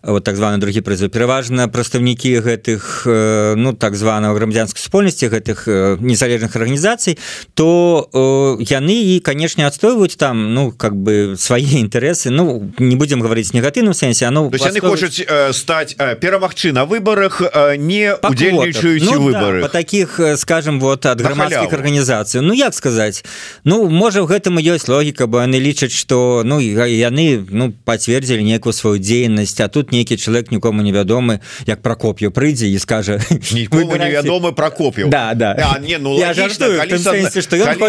[0.02, 1.08] вот так званы другі прызы.
[1.08, 7.18] Пераважна прадстаўнікі гэтых э, ну так званого грамадзянскай супольнасці гэтых э, незалежных арганізацый
[7.54, 12.30] то э, яны і канешне адстойваюць там ну как бы свае інтарэсы.
[12.30, 15.20] Ну не будемм гаварыць негатыўным сэнсе ну яны хочуць
[15.52, 17.42] стаць перамагчы на выборах
[17.76, 22.40] не удзельнічаюць ну, выборы да, таких скажем вот ад грамадскіх арганізацый.
[22.40, 23.24] Ну як сказаць?
[23.64, 28.72] Ну можа в гэтым ёсць логіка бо яны лічаць что ну яны ну пацвердзілі некую
[28.72, 35.08] сваю дзейнасць а тут нейкі чалавек нікому невядомы як прокоп'ю прыйдзе і скажа невядомы прокоп'ю
[35.08, 35.56] да да.
[35.58, 36.18] А, не, ну,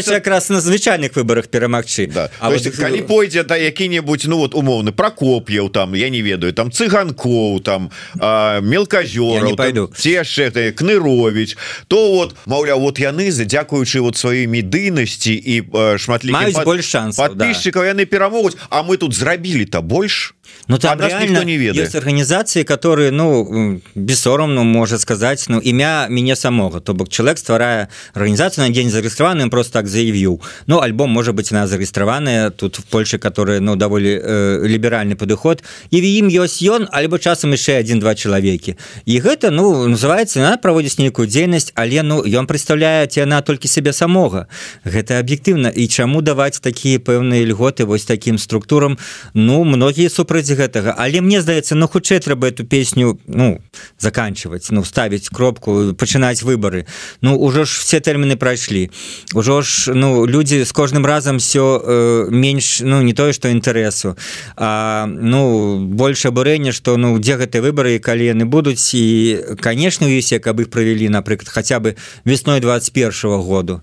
[0.07, 2.29] якраз на звычайных выборах перамагчы да.
[2.39, 6.53] А вот, есть, калі пойдзе да які-небудзь ну вот умоўны прокоп'яў там я не ведаю
[6.53, 9.91] там цыганкоў там мелказёр не пойду.
[9.95, 15.63] ці яшчэ кнырович то вот маўля вот яны за дзякуючы вот сваёй медыйнасці і
[15.97, 16.33] шматлі
[16.65, 17.89] больш шанс подписчиков да.
[17.89, 20.35] яны перамогуць А мы тут зрабілі-то больш
[20.71, 21.75] Ну там реально не ведает.
[21.75, 26.79] есть организации которые ну бессоромно может сказать ну імя мяне самого.
[26.79, 31.51] То бок человек стварае организацию на день зарегістраваным просто так заявіў Ну альбом может быть
[31.51, 36.87] она зарегістраваная тут в Польше которые ну даволі э, ліберальный падыход і ім ёсць ён
[36.91, 42.23] альбо часам яшчэ один-два чалавекі і гэта ну называется на праводзіць нейкую дзейнасць але ну
[42.23, 44.47] ён представляе ці она толькі себе самога
[44.85, 48.97] гэта аб'ектыўна і чаму даваць такія пэўныя льготы вось таким структурам?
[49.33, 50.93] Ну многие супраць супраць гэтага.
[50.97, 53.57] Але мне здаецца ну хутчэй трэба эту песню ну
[53.97, 56.85] заканчивать ну ставить кропку пачынаць выборы
[57.21, 58.91] ну ўжо ж все тэрміны прайшлі.
[59.33, 64.17] Ужо ж ну люди с кожным разам все э, менш ну не тое что інтарэсу
[64.55, 68.93] а ну больше абурэння что ну дзе гэтыя выборы калі яны будуць.
[68.93, 71.95] І конечно усе каб іх правялі напрыклад хотя бы
[72.25, 73.81] весной 21 -го году.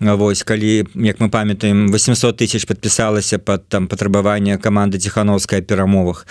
[0.00, 5.60] Вось калі як мы памятаем 800 тысяч подпісалася под там патрабаванне команды ціхановская
[5.94, 6.26] перамовах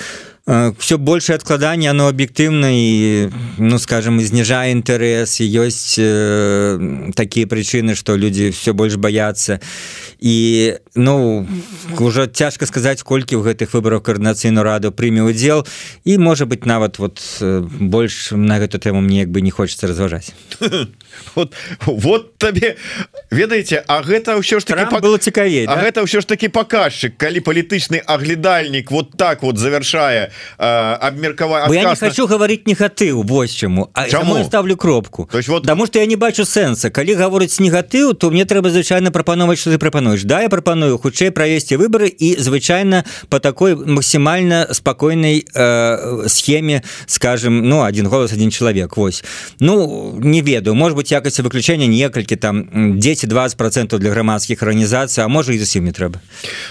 [0.46, 3.32] все больше адкладання оно аб'ектыўна і
[3.64, 9.64] ну скажем зніжае інтарэс ёсць э, такія прычыны что люди все больш баяцца
[10.20, 11.48] і ну
[11.96, 15.64] уже цяжка сказаць колькі ў гэтых выборах коорднацыйную раду прыме удзел
[16.04, 17.24] і можа быть нават вот
[17.80, 20.36] больш на гэту тэму мне як бы не хочется разважаць
[21.36, 21.56] вот
[21.88, 22.76] вот табе
[23.32, 25.88] ведаеце А гэта ўсё ж таки было цікавей А да?
[25.88, 31.96] гэта ўсё ж таки показчык калі палітычны аглядальнік вот так вот завершае абмеркаваць я не
[31.96, 35.30] хочу говорить негатыў вось чаму А чаму я ставлю кропку.
[35.32, 36.90] То есть вот потому что я не бачу сэнса.
[36.90, 41.32] Калі гаворыць негатыў то мне трэба звычайно прапановаць что ты прапануеш Да я прапаную хутчэй
[41.32, 48.52] правесці выборы і звычайно по такой максімальна спакойнай э, схеме скажем ну один голос один
[48.52, 49.24] чалавек Вось.
[49.60, 52.64] Ну не ведаю может быть якасці выключения некалькі там
[53.00, 56.20] 10-20 процентов для грамадскіх арганізацый А можа і зусім не трэба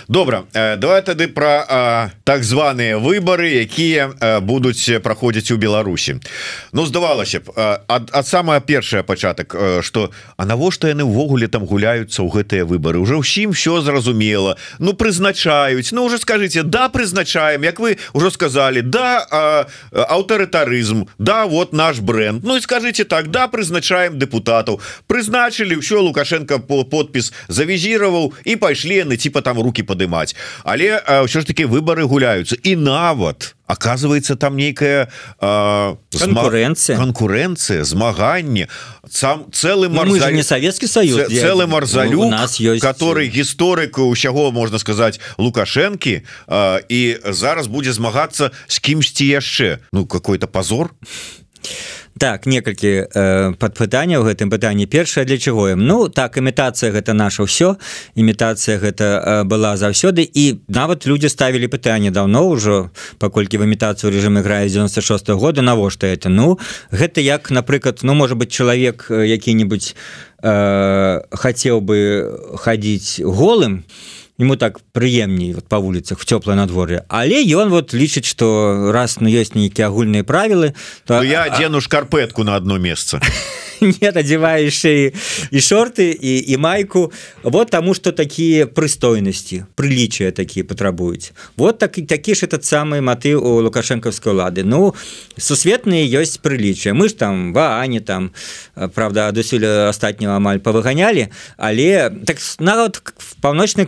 [0.08, 6.16] добра э, давай тады про э, так званые выборы якія будуць праходзіць у Беларусі.
[6.72, 7.52] Ну здавалася б
[7.88, 12.98] ад, ад самая першая пачатак что А навошта яны ўвогуле там гуляюцца ў гэтыя выборы
[12.98, 14.56] уже ўсім все зразумела.
[14.78, 15.92] Ну прызначаюць.
[15.92, 17.62] Ну уже скажите да прызначаем.
[17.62, 22.44] Як вы уже сказали да аўтарытарызм да вот наш бренд.
[22.44, 29.04] Ну і скажите так да прызначаем депутатаў прызначылі ўсё лукашенко по подпіс завізіраваў і пайшлі
[29.04, 30.34] яны типа там руки падымаць.
[30.64, 38.68] Але ўсё ж таки выборы гуляются і нават оказывается там нейкая конкуренция конкуренция змаганне.
[39.08, 40.34] Сам целый ну, марзаль...
[40.34, 46.22] не Советский Союз целый марзалю нас есть который гісторыку усяго можно сказать лукашэнкі
[46.88, 50.90] і зараз будзе змагацца с кімсьці яшчэ ну какой-то позор.
[50.92, 54.86] а так некалькі э, падпытанняў гэтым пытанні.
[54.86, 55.82] Першае для чаго ім?
[55.82, 57.82] Ну так імітацыя гэта наша ўсё.
[58.14, 60.22] Імітацыя гэта э, была заўсёды.
[60.22, 65.66] І нават людзі ставілі пытанне даўно ўжо паколькі в імітацыю режим іграе 96 -го года
[65.66, 66.30] навошта это?
[66.30, 66.62] Ну
[66.94, 69.96] гэта як напрыклад ну можа быть чалавек які-нибудь
[70.42, 71.98] э, хацеў бы
[72.54, 73.82] хадзіць голым і
[74.38, 79.20] ему так прыемней вот по вуліцах в цёплае надвор'е але ён вот лічыць что раз
[79.20, 80.74] ну есть нейкія агульныя правілы
[81.06, 83.20] то ну, я одену шкарпетку на одно место
[83.82, 85.14] нет одеваешь и
[85.50, 87.12] и шорты и и майку.
[87.42, 93.00] Вот тому что такие прыстойности приличия такие потрабуюць вот так и такі ж этот самый
[93.00, 94.94] маты у лукашенковской лады ну
[95.36, 96.92] сусветные есть приличия.
[96.92, 98.32] Мы ж там ва они там
[98.94, 103.86] правда адусюля астатнего амаль повыгоняли але так народ в паўночной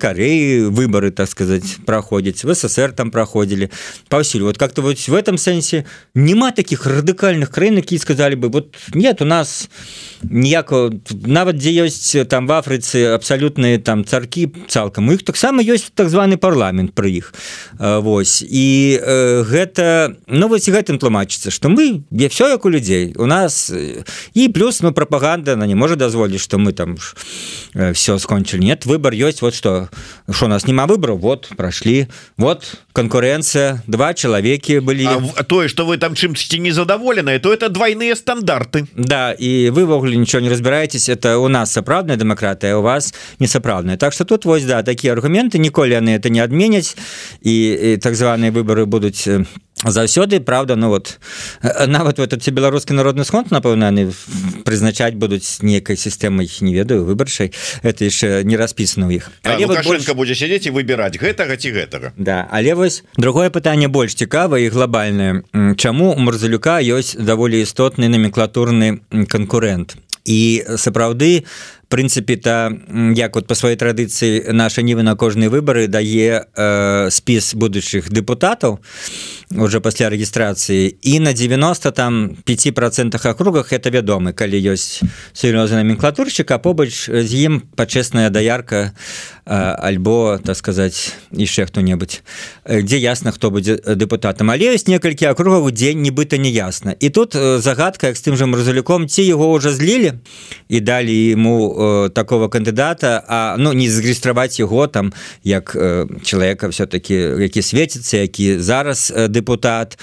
[0.69, 3.71] Выборы так сказать проходить в ссср там проходили
[4.09, 8.75] паўсюль вот как-то вот в этом сэнсе няма таких радыкальных краін какие сказали бы вот
[8.95, 10.93] нет у нас у ніякого
[11.27, 16.37] нават дзе ёсць там в Афрыцы абсалютныя там царкі цалкам іх таксама ёсць так званы
[16.37, 17.35] парламент пры іх
[17.79, 23.15] Вось і э, гэта ну вось гэтым тлумачыцца што мы я все як у людзей
[23.17, 23.73] у нас
[24.35, 26.97] і плюс ну прапаганда на не можа дазволіць што мы там
[27.75, 29.89] э, все скончылі нет выбор ёсць вот что
[30.31, 32.07] що у нас няма выбору вот прайшлі
[32.37, 35.09] вот конкуренцыя два чалавекі былі
[35.47, 38.87] тое что вы там чымсьці незадаволеныя то это двойные стандарты.
[38.97, 43.97] Да і вывогуле ничего не разбираетесь это у нас сапраўдная демократия у вас не сапраўдная
[43.97, 46.97] так что тут вось да такие аргументы ніколі яны это не адменяць
[47.43, 49.45] і, і так званые выборы будуць э,
[49.83, 51.19] заўсёды правда ну вот
[51.87, 54.11] нават вот ці беларускі народны сход напэўна они
[54.65, 59.85] прызначаць будуць некай сістэмай не ведаю выбаршай это яшчэ не распісана ў іх але вот
[59.85, 60.07] больш...
[60.15, 62.13] будзе сядзець і выбіраць гэтага ці гэтага.
[62.17, 65.43] Да але вось другое пытанне больш цікава і глобальное.
[65.77, 71.45] Чаму у марзалюка ёсць даволі істотны номенклатурны канкурент і сапраўды
[71.95, 72.73] прынцыпе та
[73.15, 78.83] як вот по сваёй традыцыі наша нівы на кожныя выбары дае э, спіс будучых депутатаў
[79.55, 85.07] уже пасля рэгістрацыі і на 90 там 5 процентах акругах это вядомы калі ёсць
[85.39, 88.91] сур'ёзны номенклатурщик а побач з ім пачесная даярка
[89.47, 92.23] альбо так сказать яшчэ хто-небудзь
[92.67, 97.37] дзе ясна хто будзе депутатам але ёсць некалькі акругаў дзень нібыта не ясна і тут
[97.39, 100.19] загадка як з тым жа мразалюком ці яго уже злілі
[100.69, 106.69] і далі ему э, такого кандыдата а ну не зарегістраваць яго там як э, чалавека
[106.69, 109.99] все-таки які светіцца які зараз депутат.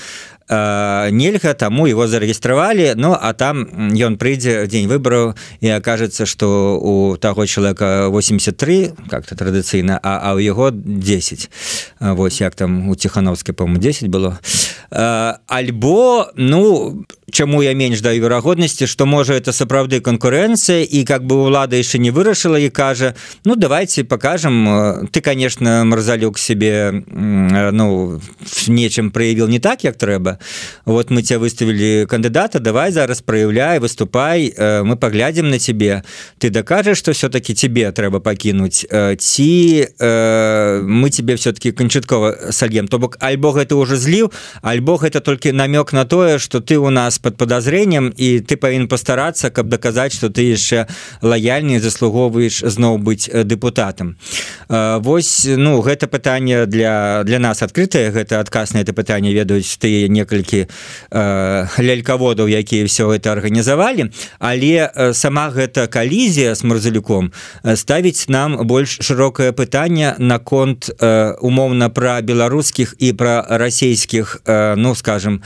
[0.52, 3.64] Нельга таму его зарегістравалі Ну а там
[3.96, 10.36] ён прыйдзе дзень выбораў і окажется что у таго человека 83 как-то традыцыйна а, а
[10.36, 11.50] у яго 10
[12.02, 14.40] Вось як там у тихохановской по-моему 10 было.
[15.48, 21.36] Альбо ну чаму я менш даю верагоднасці что можа это сапраўды конкуренцыя і как бы
[21.36, 23.16] улада яшчэ не вырашыла і кажа
[23.46, 28.20] ну давайте покажем ты конечно марзалюк себе ну
[28.68, 30.40] нечым проявіл не так як трэба.
[30.86, 36.04] Вот мы тебя выставили кандыдата давай зараз проявляй выступай мы поглядзім на тебе
[36.40, 38.86] ты докажешь что все-таки тебе трэба пакінуть
[39.20, 42.88] ці мы тебе все-таки канчаткова сальем.
[42.88, 46.90] То бок альбо гэта уже зліў альбо гэта толькі намёк на тое что ты у
[46.90, 50.88] нас под подозрением і ты павін постарацца каб даказаць что ты яшчэ
[51.22, 54.18] лояльней заслугоўваешь зноў быць депутатам
[54.70, 60.08] Вось ну гэта пытанне для для нас открытое гэта адказ на это пытанне ведаюць ты
[60.08, 60.68] некалькі
[61.12, 64.12] лялькаводаў якія все это арганізавалі.
[64.40, 67.32] Але сама гэта калізія с марзалюком
[67.76, 70.90] ставіць нам больш шырокае пытанне наконт
[71.42, 74.42] умоўна пра беларускіх і пра расійскіх
[74.78, 75.42] ну скажем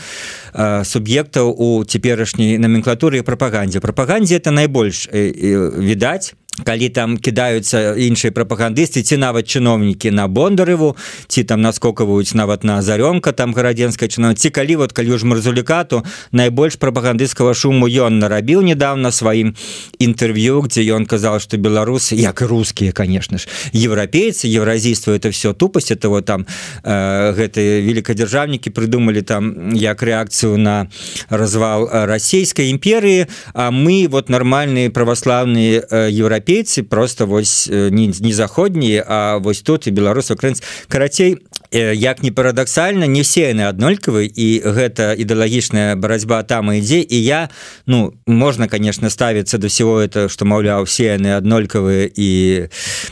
[0.83, 9.17] суб'ектаў у цяперашняй номенклатуры прапагандзе прапагандзе это найбольш відаць калі там кідаюцца іншыя прапагандысты ці
[9.17, 10.95] нават чыноўнікі на бондарыву
[11.27, 16.03] ці там наскокаваюць нават на зарёмка там гарадзенская чына ці калі вот калі ж марзулікату
[16.31, 19.55] найбольш прапагандысцкага шуму ён нарабіў недавно сваім
[19.99, 25.53] інтэрв'ю где ён казаў что беларусы як і рускія конечно ж еўрапейцы евразійства это все
[25.53, 26.45] тупасць этого там
[26.83, 30.87] э, гэтые великкадзяржаўнікі придумали там як реакцыю на
[31.29, 39.05] развал расійской імперии А мы вот нормальные православные еўрапейцы еўрапейцы просто вось не, не заходнія
[39.07, 41.37] А вось тут і беларус украінц карацей
[41.75, 47.49] як не парадаксальна не все яны аднолькавы і гэта ідэалагічная барацьба там ідзе і я
[47.85, 52.29] ну можна конечно ставіцца до всего это что маўляў все яны аднолькавыя і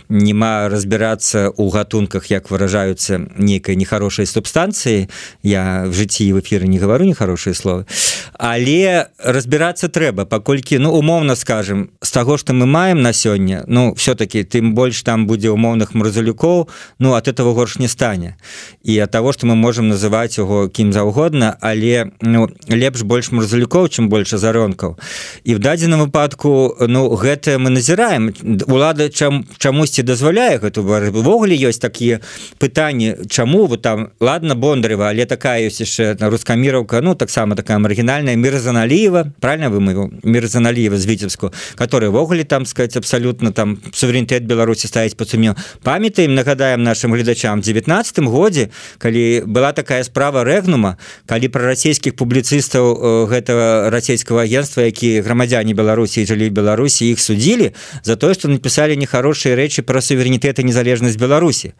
[0.09, 5.09] нема разбірацца у гатунках як выражаюцца нейкай нехарошай субстанцыі.
[5.43, 7.85] Я в жыцці в эфиры не говорю нехарошие словы.
[8.33, 13.93] Але разбірацца трэба паколькі ну умоўна скажем з таго что мы маем на сёння ну
[13.93, 18.37] все-таки тым больш там будзе умоўных мразалюкоў ну от этого горш не стане
[18.83, 23.87] і от того что мы можем называть его кім заўгодна але ну лепш больш мразалюкоў
[23.89, 24.97] чым больше заронкаў
[25.43, 28.33] і в дадзеным выпадку ну гэта мы назіраем.
[28.67, 32.19] Улада чам чамусьці дазваляе гэту ввогуле ёсць такія
[32.59, 37.79] пытанні чаму вы там ладно бондарева але такая ёсць яшчэ на рускаміровка ну таксама такая
[37.79, 44.43] маргінальная мирзаналіева правильно вы мы мирзаналіева з віцебску который ввогуле там сказать абсолютно там суверэнітэт
[44.43, 50.97] беларусі ставіць па суме памятаем нагадаем нашим гледачам 19 годзе калі была такая справа рэгнума
[51.29, 58.15] калі пра расійскіх публіцыстаў гэтага расійскага агентства які грамадзяне беларусі жылі беларусі іх судзілі за
[58.15, 61.73] тое что написали нехарошыя рэчы про суверэнітэт і незалежнасць беларусі.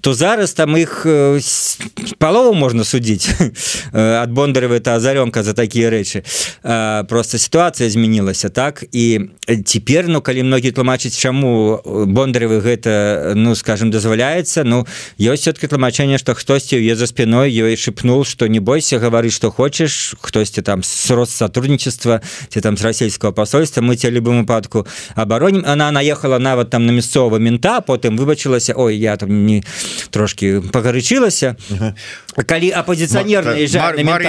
[0.00, 1.06] То зараз там их
[2.18, 3.28] палову можна судзіць
[3.92, 6.24] ад бондаревы это азарёнка за такія рэчы.
[7.08, 8.84] Просто сітуацыя змянілася так?
[8.92, 9.20] І
[9.64, 14.86] теперь ну калі многие тлумачыць чаму бондаревы гэта ну скажем дазваляецца ну
[15.18, 19.50] ёсць все-таки тлумачэнне что хтосьці е за спиной ёй шепнул что не бойся гавары что
[19.50, 24.86] хочешь хтосьці там с рост сотрудничества ці там с расійского посольства мы те любым упадку
[25.14, 29.62] обороним она наехала нават там на мясцового мента потым выбачылася Ой я там не
[30.10, 31.56] трошки пагарычылася
[32.46, 33.44] калі апозіцыянер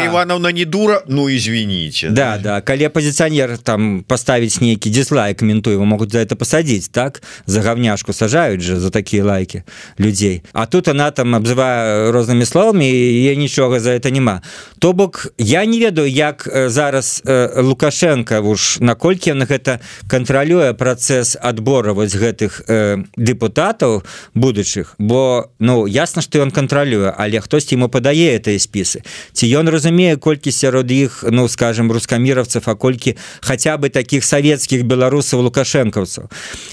[0.06, 1.04] Ивановна не дура?
[1.08, 2.10] Ну извините.
[2.10, 7.24] Да да калі апозіцыянер там поставить нейкі дизлайк комментую его могут за это посадить так?
[7.46, 9.64] За говняшку сажают же за такие лайки
[9.98, 10.44] людей.
[10.54, 12.88] А тут она там обзывае рознымі словамі
[13.24, 14.42] я нічога за это няма
[14.80, 17.24] то бок я не ведаю як зараз
[17.56, 25.88] лукашенко уж наколькі на гэта кантралюе працэс адбора вось гэтых э, депутатаў будучых бо ну
[25.88, 29.06] ясно что ён кантралюе але хтось ему падае этой спісы
[29.38, 34.84] ці ён разумее колькі сярод іх ну скажем рускаміровцев а колькі хотя бы таких савецкіх
[34.84, 36.30] беларусаў лукашэнкаўцаў.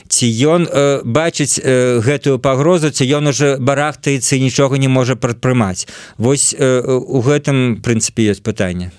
[0.09, 5.87] Ці ён э, бачыць э, гэтую пагрозу ці ён уже барахтаецца нічога не можа прадпрымаць.
[6.19, 8.91] Вось э, у гэтым прынцыпе ёсць пытанне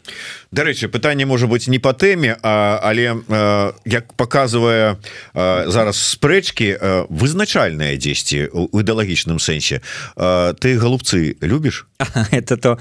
[0.52, 4.98] Дарэчы пытанне можа быть не по тэме а, але э, як показывае
[5.34, 6.76] зараз спрэчки
[7.08, 9.80] вызначальная дзесьці у ідэалагічным сэнсе
[10.18, 11.88] э, ты голубцы любіш
[12.32, 12.80] это то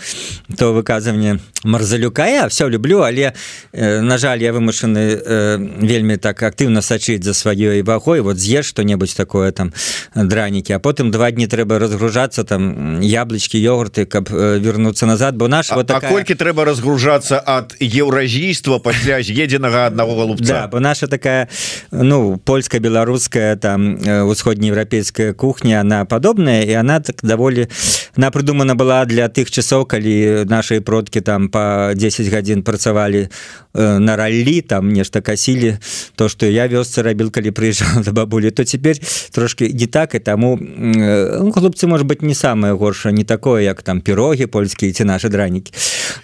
[0.56, 2.26] то выказыванне марзалюка.
[2.26, 3.34] Я все люблю але
[3.72, 8.66] э, на жаль я вымушаны э, вельмі так актыўна сачыць за сваёй вагой вот з'еш
[8.66, 9.72] что-небудзь такое там
[10.14, 15.70] дранікі а потым два дні трэба разгружацца там яблычки йогурты каб вернуться назад бо наш
[15.70, 16.10] вот такая...
[16.10, 20.64] колькі трэба разгружацца ад еўразійства пасля з'едзенага аднаго голубца.
[20.64, 21.48] Да, бо наша такая
[21.92, 27.68] ну польска-беларуская там усходнееўрапейская кухня она падобная і она так даволі
[28.16, 33.28] на прыдумана была для тых часоў калі наши продкі там по 10 гадзін працавалі э,
[33.74, 35.78] на раллі там нешта касілі
[36.16, 38.98] то что я вёсцы рабіл калі прыїжджал до бабулі то теперь
[39.30, 43.62] трошки не так і таму э, ну, хлопцы может быть не самое горша не такое
[43.62, 45.72] як там пироги польскія ці наши дранікі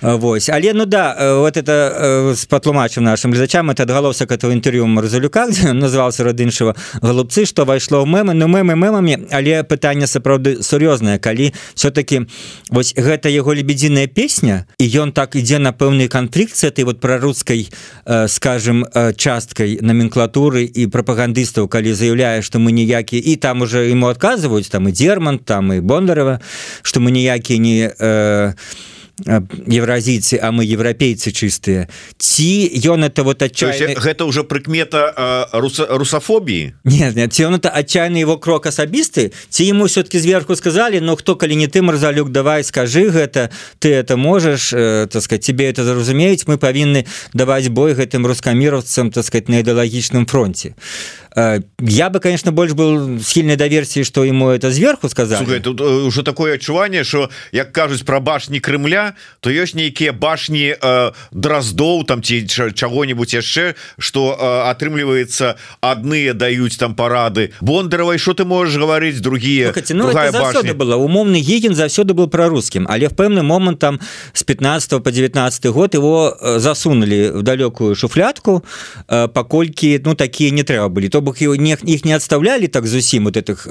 [0.02, 0.48] Вось.
[0.48, 6.24] Але ну да вот это с патлумачым нашим глядачам это адгалосак этого інтерв'ю марзалюка назывался
[6.24, 8.34] родыншава голубцы что вайшло ў мемы.
[8.34, 12.26] Но мемы мемамі але пытанне сапраўды сур'ёзнае калі все-таки
[12.70, 17.35] вось гэта его лебедзіная песня і ён так ідзе на пэўнай канфлікцыі этой вот прарусской
[18.06, 23.90] э, скажем э, часткай номенклатуры і прапагандыстаў калі заявляе что мы ніякі і там уже
[23.90, 26.40] ему отказываюць там і дерман там і бондарева
[26.82, 28.54] что мы ніякія не э,
[29.24, 31.88] евразійцы а мы еўрапейцы чыстыя
[32.20, 33.96] ці ён это вот отчаянный...
[33.96, 35.80] гэта уже прыкмета рус...
[35.80, 41.00] русафобіі нет нет ці он это отчаянный его крок асабісты ці ему все-таки зверху сказали
[41.00, 45.42] но хто калі не ты марзалюк давай скажи гэта ты это можешь э, так сказать
[45.42, 50.76] тебе это зразумеюць мы павінны даваць бой гэтым рускаміровцам так сказать на ідэалагічным фронте
[51.36, 56.22] я бы конечно больш был сильной да версии что ему это сверху сказать тут уже
[56.22, 62.22] такое адчуванне что як кажуць про башні Крымля то ёсць нейкія башні э, дроздоў там
[62.22, 64.32] ці чаго-нибудь яшчэ что
[64.72, 70.08] атрымліваецца адныя даюць там парады бондаровай что ты можешь говорить другие ну,
[70.72, 70.96] было.
[70.96, 74.00] Умоўны гігін заўсёды был прарусскім але в пэўны момант там
[74.32, 78.64] с 15 по 19 год его засунули в далёкую шуфлятку
[79.06, 81.08] паколькі ну такие не трэба были.
[81.08, 83.66] То бок его не их не отставляли так зусім вот этих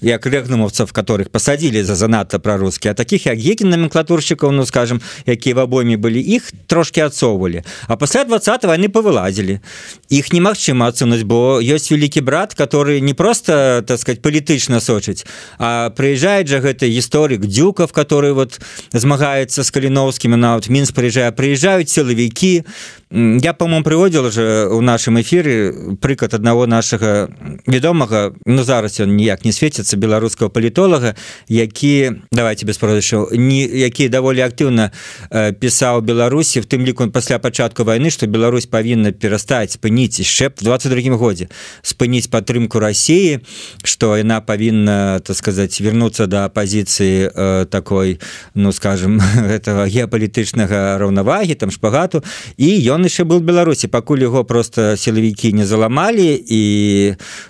[0.00, 5.54] як рэгнумовцев которых посадили за занадто прарускі а таких як гекін номенклатурщиков ну скажем якія
[5.54, 9.60] в обойме были их трошки отцоўвалі а пасля 20 войны повылазили.
[10.08, 15.26] Их немагчыма адсунуць бо ёсць вялікі брат который не просто так сказать палітычна сочыць
[15.58, 18.60] а приезжает же гэты гісторик дюков который вот
[18.92, 22.64] змагаецца с каліновскімі нават мінск приезжая приезжаюць силовікі
[23.10, 27.30] я по-моему приводил же у нашем эфире прыклад одного нашага
[27.66, 31.14] вядомага Ну зараз ён ніяк не светится беларускаго палітолага
[31.48, 34.90] які давайте без прошу не які даволі актыўна
[35.30, 41.16] пісаў Беларусі в тым ліку пасля пачатку войны что Беларусь павінна перастаць спыніць шэп 22
[41.16, 41.48] годзе
[41.82, 43.38] спыніць падтрымку России
[43.84, 48.18] что яна павінна так сказать вернуться до оппозиции э, такой
[48.54, 52.24] ну скажем этого геапалітычнага раўнавагі там шпагату
[52.56, 56.62] і ён яшчэ был Беларусі пакуль яго просто сілавікі не заламалі і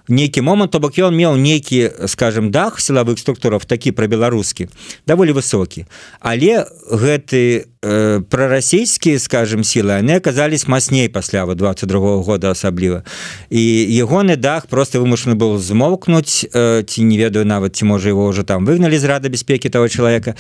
[0.08, 4.68] нейкі момант то бок ён меў нейкі скажем дах сілавых структураў такі пра беларускі
[5.06, 5.86] даволі высокі
[6.20, 13.02] але гэты э, прарасійскія скажем сілы они оказались мацней пасля 22 -го года асабліва
[13.50, 18.26] і ягоны дах просто вымушаны был змоўкнуць э, ці не ведаю нават ці можа его
[18.26, 20.34] уже там выгналі з рада бяспекі того человека.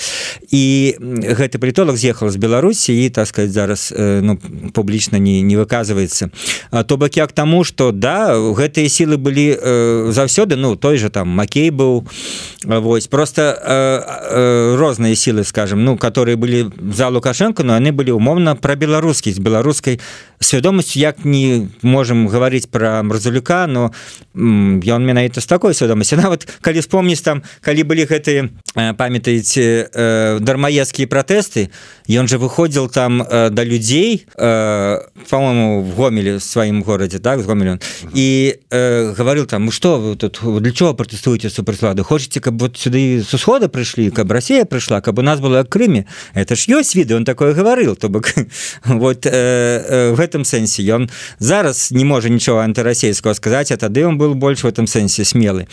[0.50, 4.38] І гэты притолог з'ехал з Беларусі і так сказать зараз э, ну
[4.72, 6.30] публічна не, не выказваецца
[6.86, 11.28] то бок як таму что да гэтыя сілы былі э, заўсёды ну той же там
[11.28, 12.06] Макей быў.
[12.64, 14.00] Вось просто э,
[14.34, 19.32] э, розныя сілы скажем ну которые былі за лукашенко но яны былі умоўна пра беларускі
[19.32, 20.00] з беларускай
[20.40, 23.92] свядомасць як не можем говорить про мразулюка но
[24.34, 31.08] ён менавіта з такой свядомасці нават калі вспомніць там калі былі гэтыя памятаеце э, дармаецкія
[31.08, 31.70] пратэсты
[32.08, 34.98] ён же выходзіл там э, да людзей э,
[35.30, 37.80] по-моему в гомеле сваім горадзе так з гомелён
[38.12, 43.24] і э, говорил там что вы тут для чего пратэстуеце суперслады хочетце каб вот сюды
[43.24, 46.04] с усхода прыйшлі каб Россия прыйшла каб у нас было Крыме?
[46.34, 48.28] Это ж ёсць віды он такое говорил то бок
[48.84, 51.08] вот э, э, в гэтым сэнсе ён
[51.38, 55.66] зараз не можа нічого антырасійского сказаць а тады он был больш в этом сэнсе смелы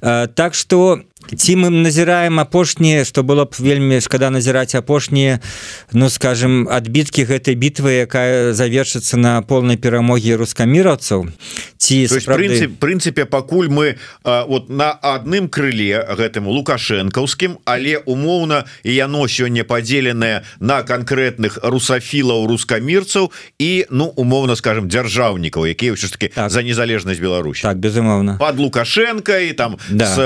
[0.00, 5.40] так что ці мы назіраем апошнія что было б вельмі шкада назіраць апошнія
[5.92, 11.26] ну скажем адбіткі гэтай бітвы якая завершыцца на полной перамогі рускаміраўцаў
[11.76, 12.70] ці справді...
[12.78, 19.66] прынцыпе пакуль мы а, вот на адным крыле гэтым лукашэнкаўскім але умоўна і яно сёння
[19.66, 26.50] падзеленае на канкрэтных русафілаў рускамірцаў і ну умоўна скажем дзяржаўнікаў якія ўсё ж таки так.
[26.50, 30.06] за незалежнасць Беларусь так безумоўна под лукашенко і там да.
[30.06, 30.16] с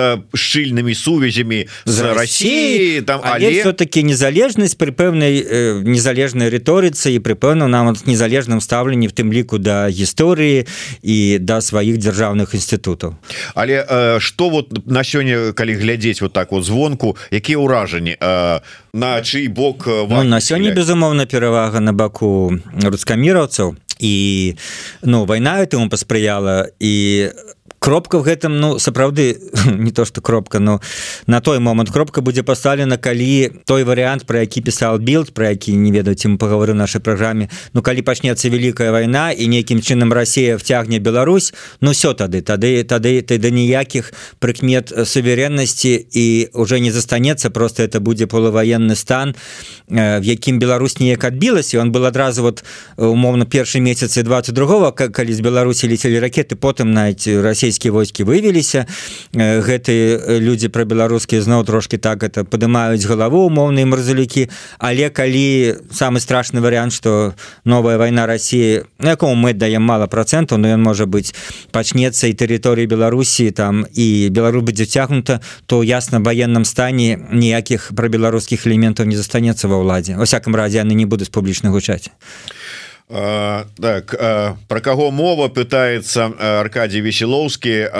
[0.83, 3.61] эканомічнымі сувязямі з Россией там але, але...
[3.61, 9.33] все-таки незалежнасць при пэўнай э, незалежнай рыторыцы і при пэўным нам незалежным стаўленні в тым
[9.33, 10.67] ліку да гісторыі
[11.03, 13.15] і да сваіх дзяржаўных інстытутаў
[13.55, 18.61] але э, что вот на сёння калі глядзець вот так вот звонку якія ўражанні э,
[18.93, 24.57] на чый бок э, ну, на сёння безумоўна перавага на баку рускаміраўцаў і
[25.03, 27.31] ну вайна этому паспрыяла і
[27.83, 30.81] кропка в гэтым ну сапраўды не то что кропка но
[31.27, 35.75] на той момант кропка будзе поставлена калі той вариант про які пісал билд про які
[35.77, 40.57] не ведаюць мы паговоры нашай праграме Ну калі пачнецца великкая война і нейкім чынам Россия
[40.57, 42.41] вцягне Беларусь Ну все тады.
[42.43, 48.97] Тады тады ты да ніякіх прыкмет сувереннасці і уже не застанецца просто это будзе полувоенный
[48.97, 49.35] стан
[49.89, 51.81] в якім Беларусь неяк адбілася.
[51.81, 52.65] Он был адразу вот
[52.97, 58.85] умоўно першы месяцы 22 калі з Беларусі летели ракеты потым найти Россия расійскія войскі вывеліся
[59.33, 66.21] гэтыя людзі пра беларускія зноў трошки так это падымаюць галаву умоўныя марзалюкі але калі самы
[66.21, 71.35] страшны варыянт что новая вайна Росіі якому мы даем мало процентаў но ён можа быть
[71.73, 78.09] пачнецца і тэрыторыі Беларусі там і Беларус будзе цягнута то ясна военным стане ніякіх пра
[78.09, 80.21] беларускіх элементаў не застанецца ва ўладзе.
[80.21, 82.13] Во всяком разе яны не будуць публічна гучаць
[83.13, 87.93] Uh, так uh, про каго мова пытается uh, Аркадий веселоўскі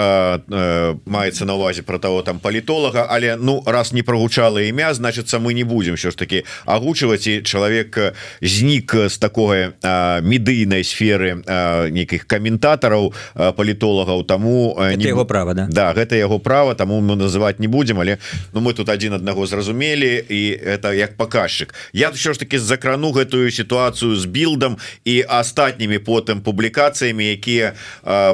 [1.05, 5.53] маецца на увазе про того там палітолага але ну раз не прогучала імя значится мы
[5.53, 9.77] не будем що ж таки агучваць і чалавек знік з такой
[10.25, 11.45] медыйнай сферы
[11.93, 15.67] нейкіх каментатараў палітолагаў таму не его права да?
[15.69, 18.17] да гэта яго права таму мы называть не будем але
[18.53, 23.11] ну мы тут один аднаго зразумелі і это як паказчык я що ж таки закрану
[23.11, 27.73] гэтую сітуацыю з билдом і астатнімі потым публікацыямі якія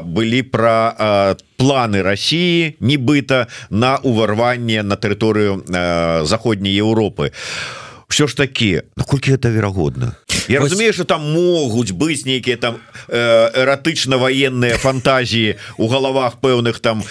[0.06, 5.66] былі про планы России нібыта на уварванне на тэрыторыю
[6.26, 7.32] заходняй Европы.
[8.10, 10.16] Все ж таки наколькі это верагодна?
[10.48, 10.72] Я Ось...
[10.72, 17.04] разумею что там могуць быць нейкія там эратычна военные фантазіі у галавах пэўных там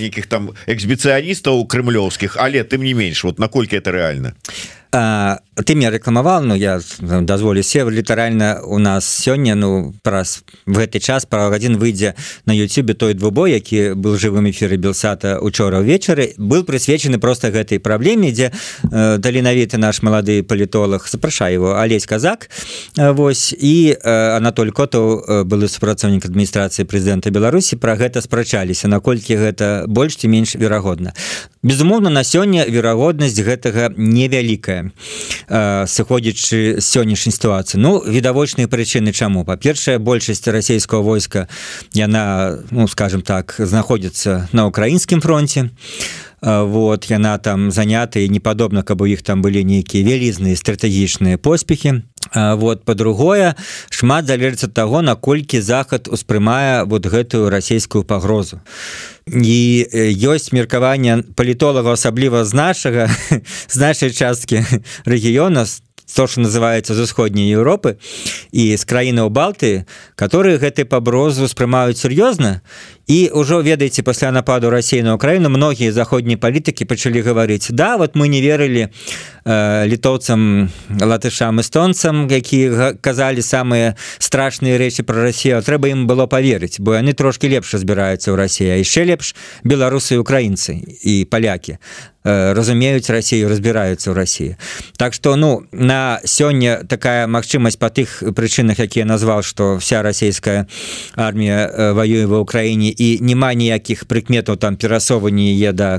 [0.00, 5.90] нейкіх там эксбіцыяністаў крымлёўскіх але тым не менш вот наколькі это реально а ты меня
[5.90, 11.76] рэкламаваў Ну я дазволю се літаральна у нас сёння ну праз гэты час пара гадзін
[11.78, 12.14] выйдзе
[12.46, 17.78] на Ютюбе той двубой які был жывым эфіры белсата учора ўвечары был прысвечаны просто гэтай
[17.78, 18.50] праблеме дзе
[18.82, 22.50] э, далінавіты наш малады палітолог запрашае его алесь казак
[22.96, 29.36] Вось і э, Анатоль котаў э, былы супрацоўнік адміністрацыі прэзідэнта Беларусі про гэта спрачаліся наколькі
[29.36, 31.14] гэта больш ці менш верагодна.
[31.62, 34.79] Безумоўна на сёння верагоднасць гэтага невялікая
[35.48, 39.44] сыходзячы з сённяшняй сітуацыі Ну відавочныя прычыны чаму.
[39.44, 41.48] Па-першае большасць расійскага войска
[41.94, 45.70] яна ну скажем так знаходзіцца на украінскім фронте
[46.42, 52.02] вот яна там заняты не падобна каб у іх там былі нейкія вялізныя стратэгічныя поспехи
[52.34, 53.54] вот по-другое
[53.90, 58.60] шмат залежыць ад таго наколькі захад успрымае вот гэтую расійскую пагрозу.
[59.26, 63.10] І ёсць меркаванне палітолага асабліва з нашага
[63.68, 64.64] з нашай часткі
[65.04, 65.66] рэгіёна
[66.16, 67.96] то что называется з усходняй Европы
[68.52, 72.62] і з краінаў балты которые гэты паброзу успрымаюць сур'ёзна
[73.10, 78.14] і ўжо ведаеце пасля нападу Росіі на Украіну многія заходнія палітыкі пачалі гаварыць да вот
[78.14, 85.90] мы не верылі э, літоўцам латышам эстонцам якія казалі самыя страшныя рэчы про Росію трэба
[85.90, 89.34] ім было поверыць бо яны трошки лепш разбіраюцца ў Росія яшчэ лепш
[89.66, 91.82] беларусы украінцы і палякі
[92.22, 94.54] э, разумеюць Росію разбіраюцца ў Росіі
[94.94, 100.70] Так что ну на сёння такая магчымасць по тых прычынах якія назваў что вся расійская
[101.18, 105.96] армія э, воюе ва ўкраіне і няма ніякіх прыкметаў там перасовані е да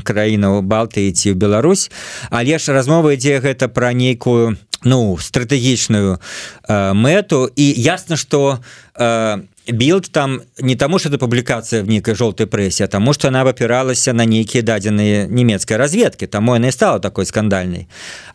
[0.00, 1.92] краінаў Балтыі ці ў Беларусь.
[2.32, 7.52] Але ж размова ідзе гэта пра нейкую ну стратэгічную э, мэту.
[7.52, 8.64] І ясна что
[8.96, 13.42] э, билд там не таму что это публікацыя в нейкай жоўтай прэсе тому что она
[13.42, 17.86] опиралася на нейкія дадзеныя нямецкай разведки таму яна стала такой скандальнай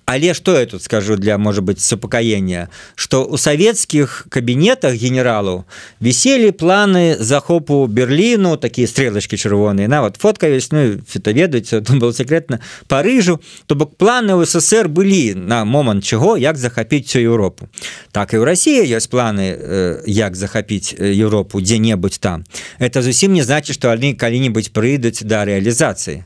[0.07, 2.67] але что я тут скажу для может быть супакаення?
[2.95, 5.63] Что у савецкіх кабінетах генералу
[6.01, 9.87] віселі планы захопу Берліну такія стрелачки чырвоныя.
[9.87, 10.79] Нават фотка ёсць ну
[11.15, 13.41] это ведаюць был секретна Парыжу.
[13.65, 17.67] То бок планы у ССР былі на момант чаго як захапіць всю Европу
[18.11, 22.45] так і ў России ёсць планы э, як захапіць Европу дзе-небудзь там.
[22.79, 26.23] Это зусім не значит что они калі-нибудь прыйдуць до да реалізацыі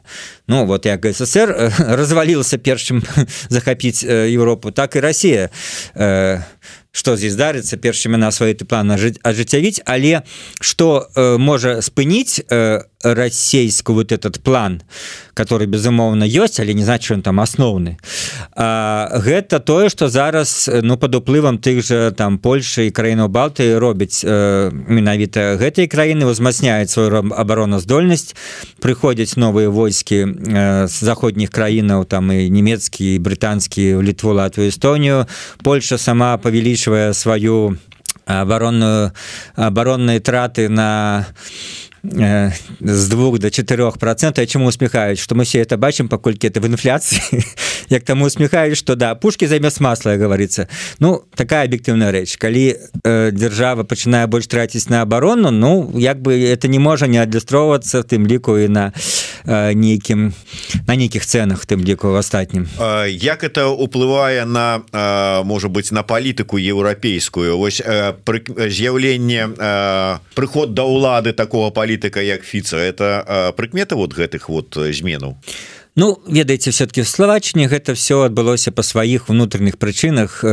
[0.48, 3.02] Ну вот як ССР э, развалился першым
[3.50, 3.71] захапіць
[4.04, 5.50] э, Европу так і Россия
[6.92, 10.24] что здесь дарыцца першымі на свои ты планы ажыццявіць але
[10.60, 14.82] что э, можа спыніць э, расійску вот этот план
[15.34, 17.98] который безумоўна ёсць але не значит он там асноўны
[18.56, 24.24] гэта тое что зараз ну под уплывам тых же там Польша і краіну балты робіць
[24.24, 28.36] э, менавіта гэтай краіны узмацняет свою обороноздольнасць
[28.82, 35.28] прыходзяць новыя войскі э, з заходніх краінаў там і нямецкі брытанскі літву латвію Эстонію.
[35.64, 37.78] Польша сама павялічвае сваю
[38.26, 39.12] оборонную
[39.56, 44.48] оборонные траты на Э, з двух до 4 процентов.
[44.48, 47.44] Чему усміхаюць что мы все это бачым паколькі это в інфляцыі
[47.90, 50.68] як таму усміхаюць что да пушки замест масла говорится.
[51.00, 56.34] Ну такая аб'ектыўная рэч калі э, держава пачынае больш траціць на оборону ну як бы
[56.34, 60.34] это не можа не адлюстроўвацца тым ліку і на э, нейкім
[60.88, 62.68] на нейкіх ценах тым ліку в астатнім
[63.08, 64.82] як это уплывае на
[65.44, 67.60] можа быть на палітыку еўрапейскую?
[67.60, 68.14] Ось э,
[68.70, 69.48] з'яўленне
[70.36, 75.38] прыход да ўлады такого палітыка як фіца это прыкмета вот гэтых вот зменаў?
[75.96, 80.44] Ну ведаеце все-таки в словачне гэта все адбылося по сваіх унутраных прычынах.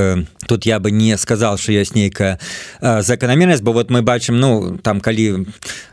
[0.48, 2.38] Тут я бы не сказал что ёсць нейкая
[2.80, 5.46] заканамернасць бо вот мы бачым ну там калі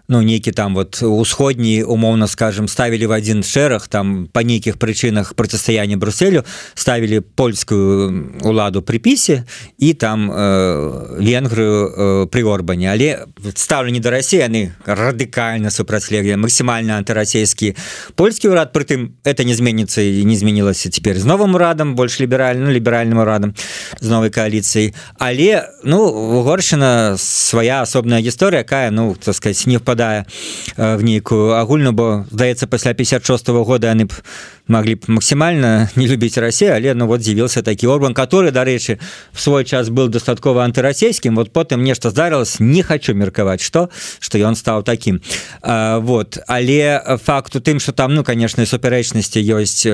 [0.07, 5.33] ну нейкі там вот усходні умоўно скажем ставілі в один шэраг там по нейкіх прычынах
[5.33, 6.43] процістаяння брусселю
[6.73, 9.43] ставілі польскую уладу припісе
[9.77, 12.91] і там э, венгрыю э, при орбане.
[12.91, 13.25] Але
[13.55, 17.75] ставленні до Росси яны радыкальна супрацьлеглі максімальна антырасійскі
[18.15, 22.69] польскі ўрад прытым это не зменится і не змянілася теперь з новым урадам больш ліберальным
[22.69, 23.53] ліберальным урадам
[23.99, 30.25] з новой коаліцыяй але ну угоршина свая асобная гісторыя якая ну так сказать не впадае
[30.75, 34.13] в нейкую агульну бо здаецца пасля 56 -го года яны б
[34.67, 38.99] могли б максимально не любить Россию але ну вот з'явился такі орган который дарэчы
[39.31, 43.89] в свой час был дастаткова антырасійскім вот потым нешта здарылось не хочу меркаваць что
[44.19, 45.21] что ён стал таким.
[45.61, 46.37] А, вот.
[46.47, 49.87] Але факту тым что там ну конечно супярэчнасці ёсць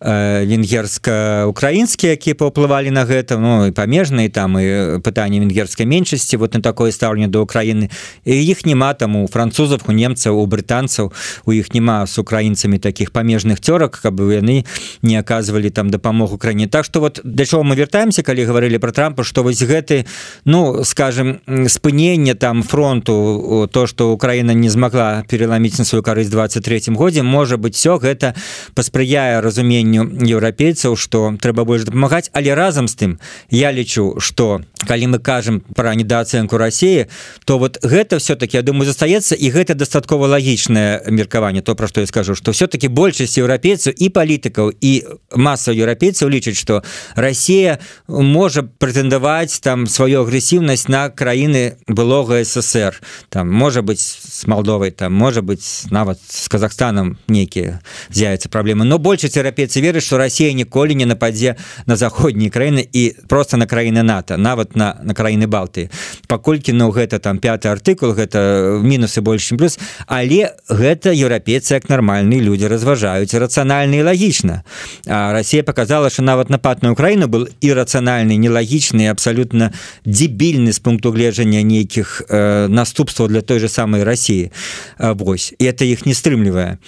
[0.00, 6.60] венгерска-украінскія які паўплывалі на гэта ну і памежныя там і пытанне венгерской меншасці вот на
[6.60, 7.90] такое стаўленне до Украіны
[8.24, 11.12] іх няма там у французов у немцаў у брытанцаў
[11.46, 14.64] у іх няма с украінцамі таких памежных цёрак каб яны
[15.02, 16.66] не оказывалі там дапамогу краіне.
[16.66, 20.06] Так что вот для чого мы вяртаемся калі гаварылі про трампа что вось гэты
[20.44, 26.94] ну скажем спынення там фронту то что Украіна не змогла переламіць на сваю карысць 23
[26.96, 28.34] годзе можа быть все гэта
[28.74, 32.30] паспрыяе разуменню еўрапейцаў что трэба больш дапамагаць.
[32.32, 33.18] Але разам з тым
[33.50, 37.08] я лічу что калі мы кажам про недооцэнку России
[37.44, 42.00] то вот гэта все-таки я думаю застаецца і гэта дастаткова лагічнае меркаванне то про что
[42.00, 44.92] я скажу что все-таки большасць еўрапейцаў і палітыкаў і
[45.36, 46.82] масса еўрапейцаў лічаць что
[47.14, 52.96] Россия можа прэтэндаваць там сваю агрэсіўнасць на краіны былога ссср.
[53.28, 58.98] Там можа быть с Молдовой там можа быть нават с Казахстаном нейкія з'явятся праблемы но
[58.98, 61.56] большасць еўрапейцаў застаецца верыць что Россия ніколі не нападзе
[61.86, 65.90] на заходнія краіны і просто на краіны НАТО нават на на краіны балты
[66.28, 69.78] паколькі ну гэта там пятый артыкул гэта мінусы больш чым плюс.
[70.06, 74.62] Але гэта еўрапейцы як нармальныя люди разважаюць рацыянальна і лагічна
[75.06, 79.70] Россия показала что нават напад на Украіну был ірацыянальны нелагічны абсолютно
[80.04, 84.50] дзібільны з пункту гледжання нейкіх э, наступстваў для той же самой России.
[84.98, 85.54] Вось.
[85.58, 86.78] І это іх не стрымлівае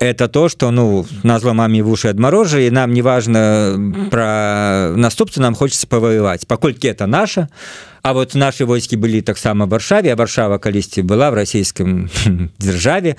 [0.00, 3.76] это то что ну назва маме вуши адморожа і нам неважно
[4.10, 7.48] про наступцы нам хочется павоевать паколькі это наша
[8.06, 12.06] А вот наши войскі былі таксама варшаве варшава калісьці была в расійскім
[12.62, 13.16] дзяржаве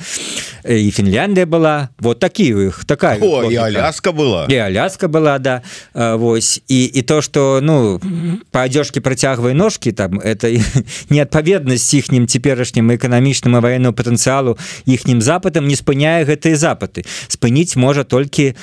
[0.64, 1.92] і Фінляндия была.
[2.00, 4.48] Вот такі у іх такая О, і аляска была.
[4.48, 5.62] І аляска была да
[6.16, 6.64] Вось.
[6.68, 8.00] І і то что ну
[8.52, 10.48] по адзёжке працягвай ножки там это
[11.10, 18.08] неадпаведнасць іхнім цяперашнім эканамічным і военного патэнцыялу іхнім запытам не спыняе гэтыя запыты спыніць можа
[18.08, 18.56] толькі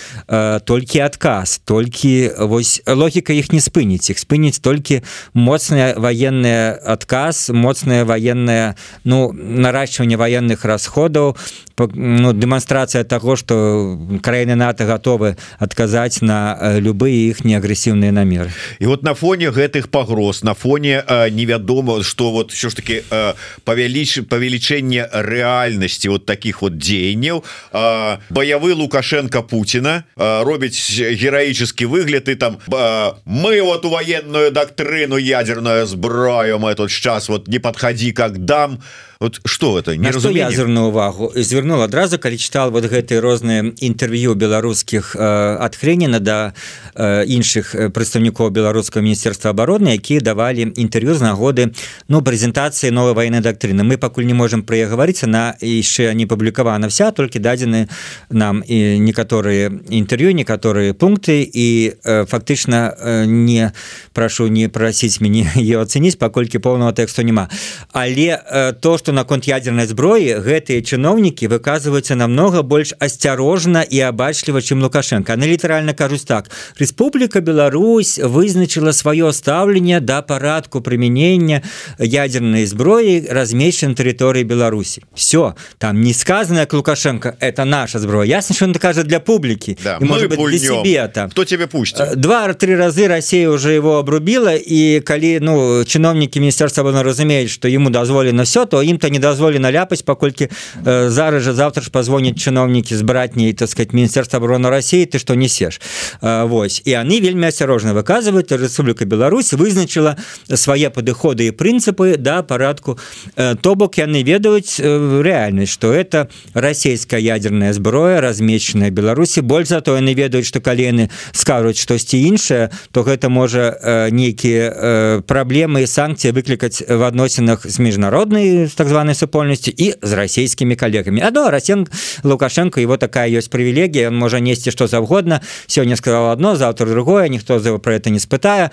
[0.64, 4.08] толькі адказ толькі вось логіка іх не спыніць.
[4.08, 5.04] Іх спыніць толькі
[5.34, 11.36] моцная военная военный отказ моцное военное ну наращивание военных расходов
[11.78, 18.50] ну, демонстрация того что краіны нато готовы отказать на э, любые их неагрэсіўные намеры.
[18.78, 23.02] И вот на фоне гэтых погроз на фоне э, невядома что вот все ж таки
[23.10, 31.86] э, павялічы павелічэнне реальности вот таких вот дзеянняў э, баявы лукашенко Путина э, робіць героический
[31.86, 37.48] выгляд и там э, мы вот у военную доктрину ядерную зброю мы этот сейчас вот
[37.48, 38.80] не подходи как дам
[39.24, 40.06] вот что это не
[40.36, 41.32] я зверну увагу?
[41.34, 46.52] Звернул адразу калі читал вот гэтые розныя інтерв'ю беларускіх э, ад хренена да
[46.94, 51.72] э, іншых прадстаўнікоў беларускага міністерства обороны якія давалі інтерв'ю з нагоды
[52.08, 56.88] ну прэзентацыі новой военной доктрины мы пакуль не можем про гаварыць на яшчэ не публікавана
[56.88, 57.88] вся толькі дадзены
[58.30, 63.72] нам і некаторыя інтерв'ю некаторыя пункты і э, фактычна э, не
[64.12, 67.48] прашу не прасіць мяне ее ацэніць паколькі поўного тэксту няма.
[67.92, 74.60] Але э, то что наконт ядерной зброі гэтыя чыноўнікі выказваюцца намного больш асцярожна і абачліва
[74.60, 75.32] чым лукашенко.
[75.32, 76.50] Она літаральна кажуць так.
[76.78, 81.62] Республіка Беларусь вызначыла сваё стаўленне да парадку прымянення
[81.98, 88.56] ядерной зброі размешчан тэрыторыі Беларусі все там не сказано к лукашенко это наша зброя ясна
[88.56, 92.76] что он кажа для публікі да, может быть себе там кто тебе пусть э, два-три
[92.76, 98.66] разы Россия уже его обрубила і калі ну чыноўнікі міністерства разумеюць что ему дазволена все
[98.66, 100.48] то ім то не дазволена ляпаць паколькі
[100.84, 105.18] э, зараз же завтра ж позвоняць чыноўнікі з братняй так сказать міністерства обороны России ты
[105.18, 105.80] что несеш
[106.22, 110.16] э, Вось і они вельмі асцярожна выказваюць Республіка Беларусь вызначыла
[110.54, 112.98] свае падыходы і прынцыпы да парадку
[113.36, 119.68] э, то бок яны ведаюць э, реальнасць что это расійская ядерная зброя размешчаная Беларусі больш
[119.68, 125.20] за то яны ведаюць что калены скажуць штосьці іншае то гэта можа э, нейкія э,
[125.26, 130.76] праблемы і санкцыі выклікаць в адносінах з міжнароднай так так званой супольнасці і з расійскімі
[130.76, 131.88] калегамі адно расен
[132.20, 137.32] лукашенко его такая ёсць прывілегія он можа несці што заўгодна сёння сказал одно завтра другое
[137.32, 138.68] ніхто за про это не спытае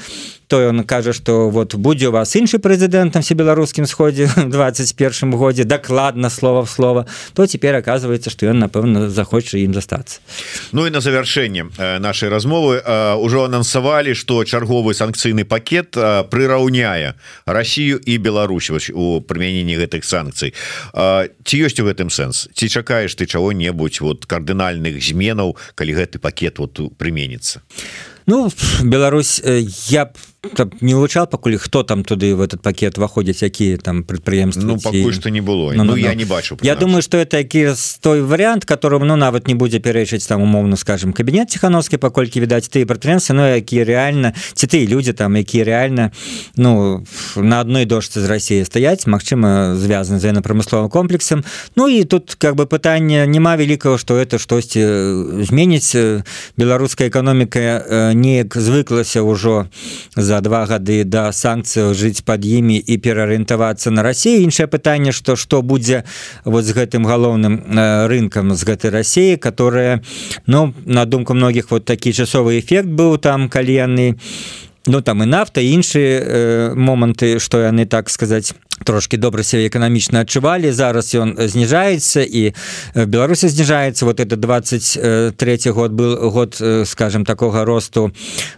[0.52, 5.32] то ён кажа что вот будзе у вас іншы прэзідэнт там все беларускім сходзе 21
[5.32, 10.20] годзе дакладна слова в слова то теперь оказывается что ён напэўна захоча ім застацца
[10.76, 11.72] Ну і на завяршэнне
[12.04, 20.04] нашай размовы ўжо анансавалі что чарговы санкцыйны пакет прыраўняе Россию і Беларусь у прымяненні гэтых
[20.04, 20.52] санкцый
[20.92, 26.60] ці ёсць у гэтым сэнс ці чакаеш ты чаго-небудзь вот кардынальных зменаў калі гэты пакет
[26.60, 27.64] вот прыменіцца
[28.28, 28.52] Ну
[28.84, 29.42] Беларусь
[29.88, 30.12] я б
[30.82, 35.14] не вылучал пакуль хто там туды в этот пакет выходзяць якія там прадпрыемства ну, пакуль
[35.14, 37.70] что не было ну, ну, ну, я не бачу я думаю что это які
[38.02, 42.70] той вариант которым ну нават не будзе пярэчыць там умоўно скажем кабінет ціхановскі паколькі відаць
[42.74, 46.12] ты прадпрыемства но якія реально ці ты люди там якія реально
[46.58, 51.44] ну на одной дошцы з Россией стаять Мачыма звязаны з военно-промысловым комплексам
[51.76, 54.82] Ну і тут как бы пытанне няма великого что это штосьці
[55.46, 56.24] зменіць
[56.58, 59.70] беларуская эканоміка неяк звыклася ўжо
[60.16, 65.12] за за два гады да санкцыяў жыць под імі і пераарыентавацца на Россию іншае пытанне
[65.12, 66.06] что что будзе
[66.46, 70.00] вот з гэтым галоўным э, рынкам з гэтай России которая
[70.48, 74.08] ну на думку многіх вот такі часовы эфект быў там калі яны
[74.88, 80.22] ну там і нафта іншыя э, моманты что яны так сказать трошки добра себе эканамічна
[80.22, 80.72] адчувалі.
[80.72, 82.54] Зараз ён зніжаецца і
[82.96, 88.12] беларуси зніжаецца вот это 23 год был год скажем такого росту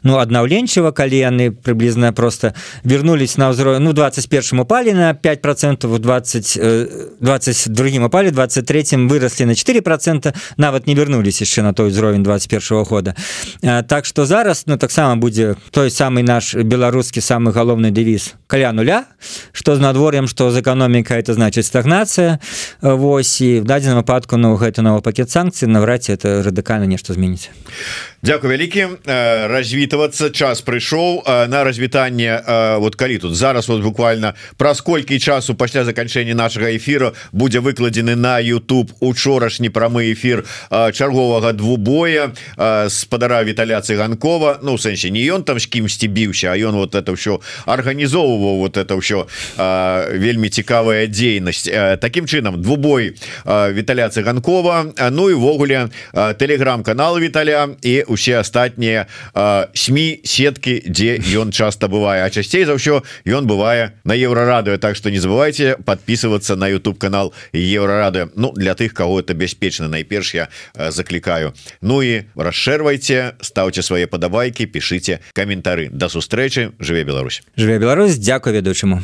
[0.03, 2.53] ну аднаўленчыва калі яны приблизно просто
[2.83, 6.59] вернулись на ўзровень ну 21 упали на 5 процентов 20
[7.19, 10.33] 22 упали 23 выросли на 4 процента.
[10.57, 13.15] Нават не вернулись яшчэ на той узровень 21 года.
[13.61, 19.05] Так что зараз ну таксама будзе той самый наш беларускі самый галоўны девіз каля нуля
[19.51, 22.39] что з надвор говорим что з эканоміка это значит стагнацыя.
[22.81, 27.49] Вось і в дадзеным выпадку Ну гэта новы пакет санкцый наврад это радыкальна нешта зменіць.
[28.21, 28.87] Дякую вялікі.
[29.49, 31.25] Развітвацца час прыйшоў.
[31.47, 32.43] На развітанне
[32.79, 38.15] вот калі тут зараз вот буквально праз колькі часу пасля заканчэння нашага эфіру будзе выкладзены
[38.15, 42.31] на YouTube учорашні прамы эфир чарговага двубоя
[42.89, 44.59] спадара Віталя цыганкова.
[44.61, 48.77] Ну сэнсе не ён там з кімсьці біўся А ён вот это ўсё арганізоўваў вот
[48.77, 49.25] это ўсё
[50.13, 51.69] вельмі цікавая дзейнасць.
[52.01, 53.15] Такім чынам двубой
[53.45, 59.05] Віталя цыганкова Ну і ввогуле телеграм-канал Віталя і усе астатнія
[59.73, 62.25] сМ сеткі дзе ён часто бывае.
[62.25, 66.97] А часцей за ўсё ён бывае на еўрарадыо Так что не забывайте подписываться на YouTube
[66.97, 71.53] канал еўрарады Ну для тых кого это бяспечна найперш я заклікаю.
[71.81, 75.89] Ну і расшэрвайте ставце свае падабайкі пішыце каментары.
[75.91, 77.43] Да сустрэчы жыве Беларусь.
[77.57, 79.03] Жыве Беларусь Дякую ведучаму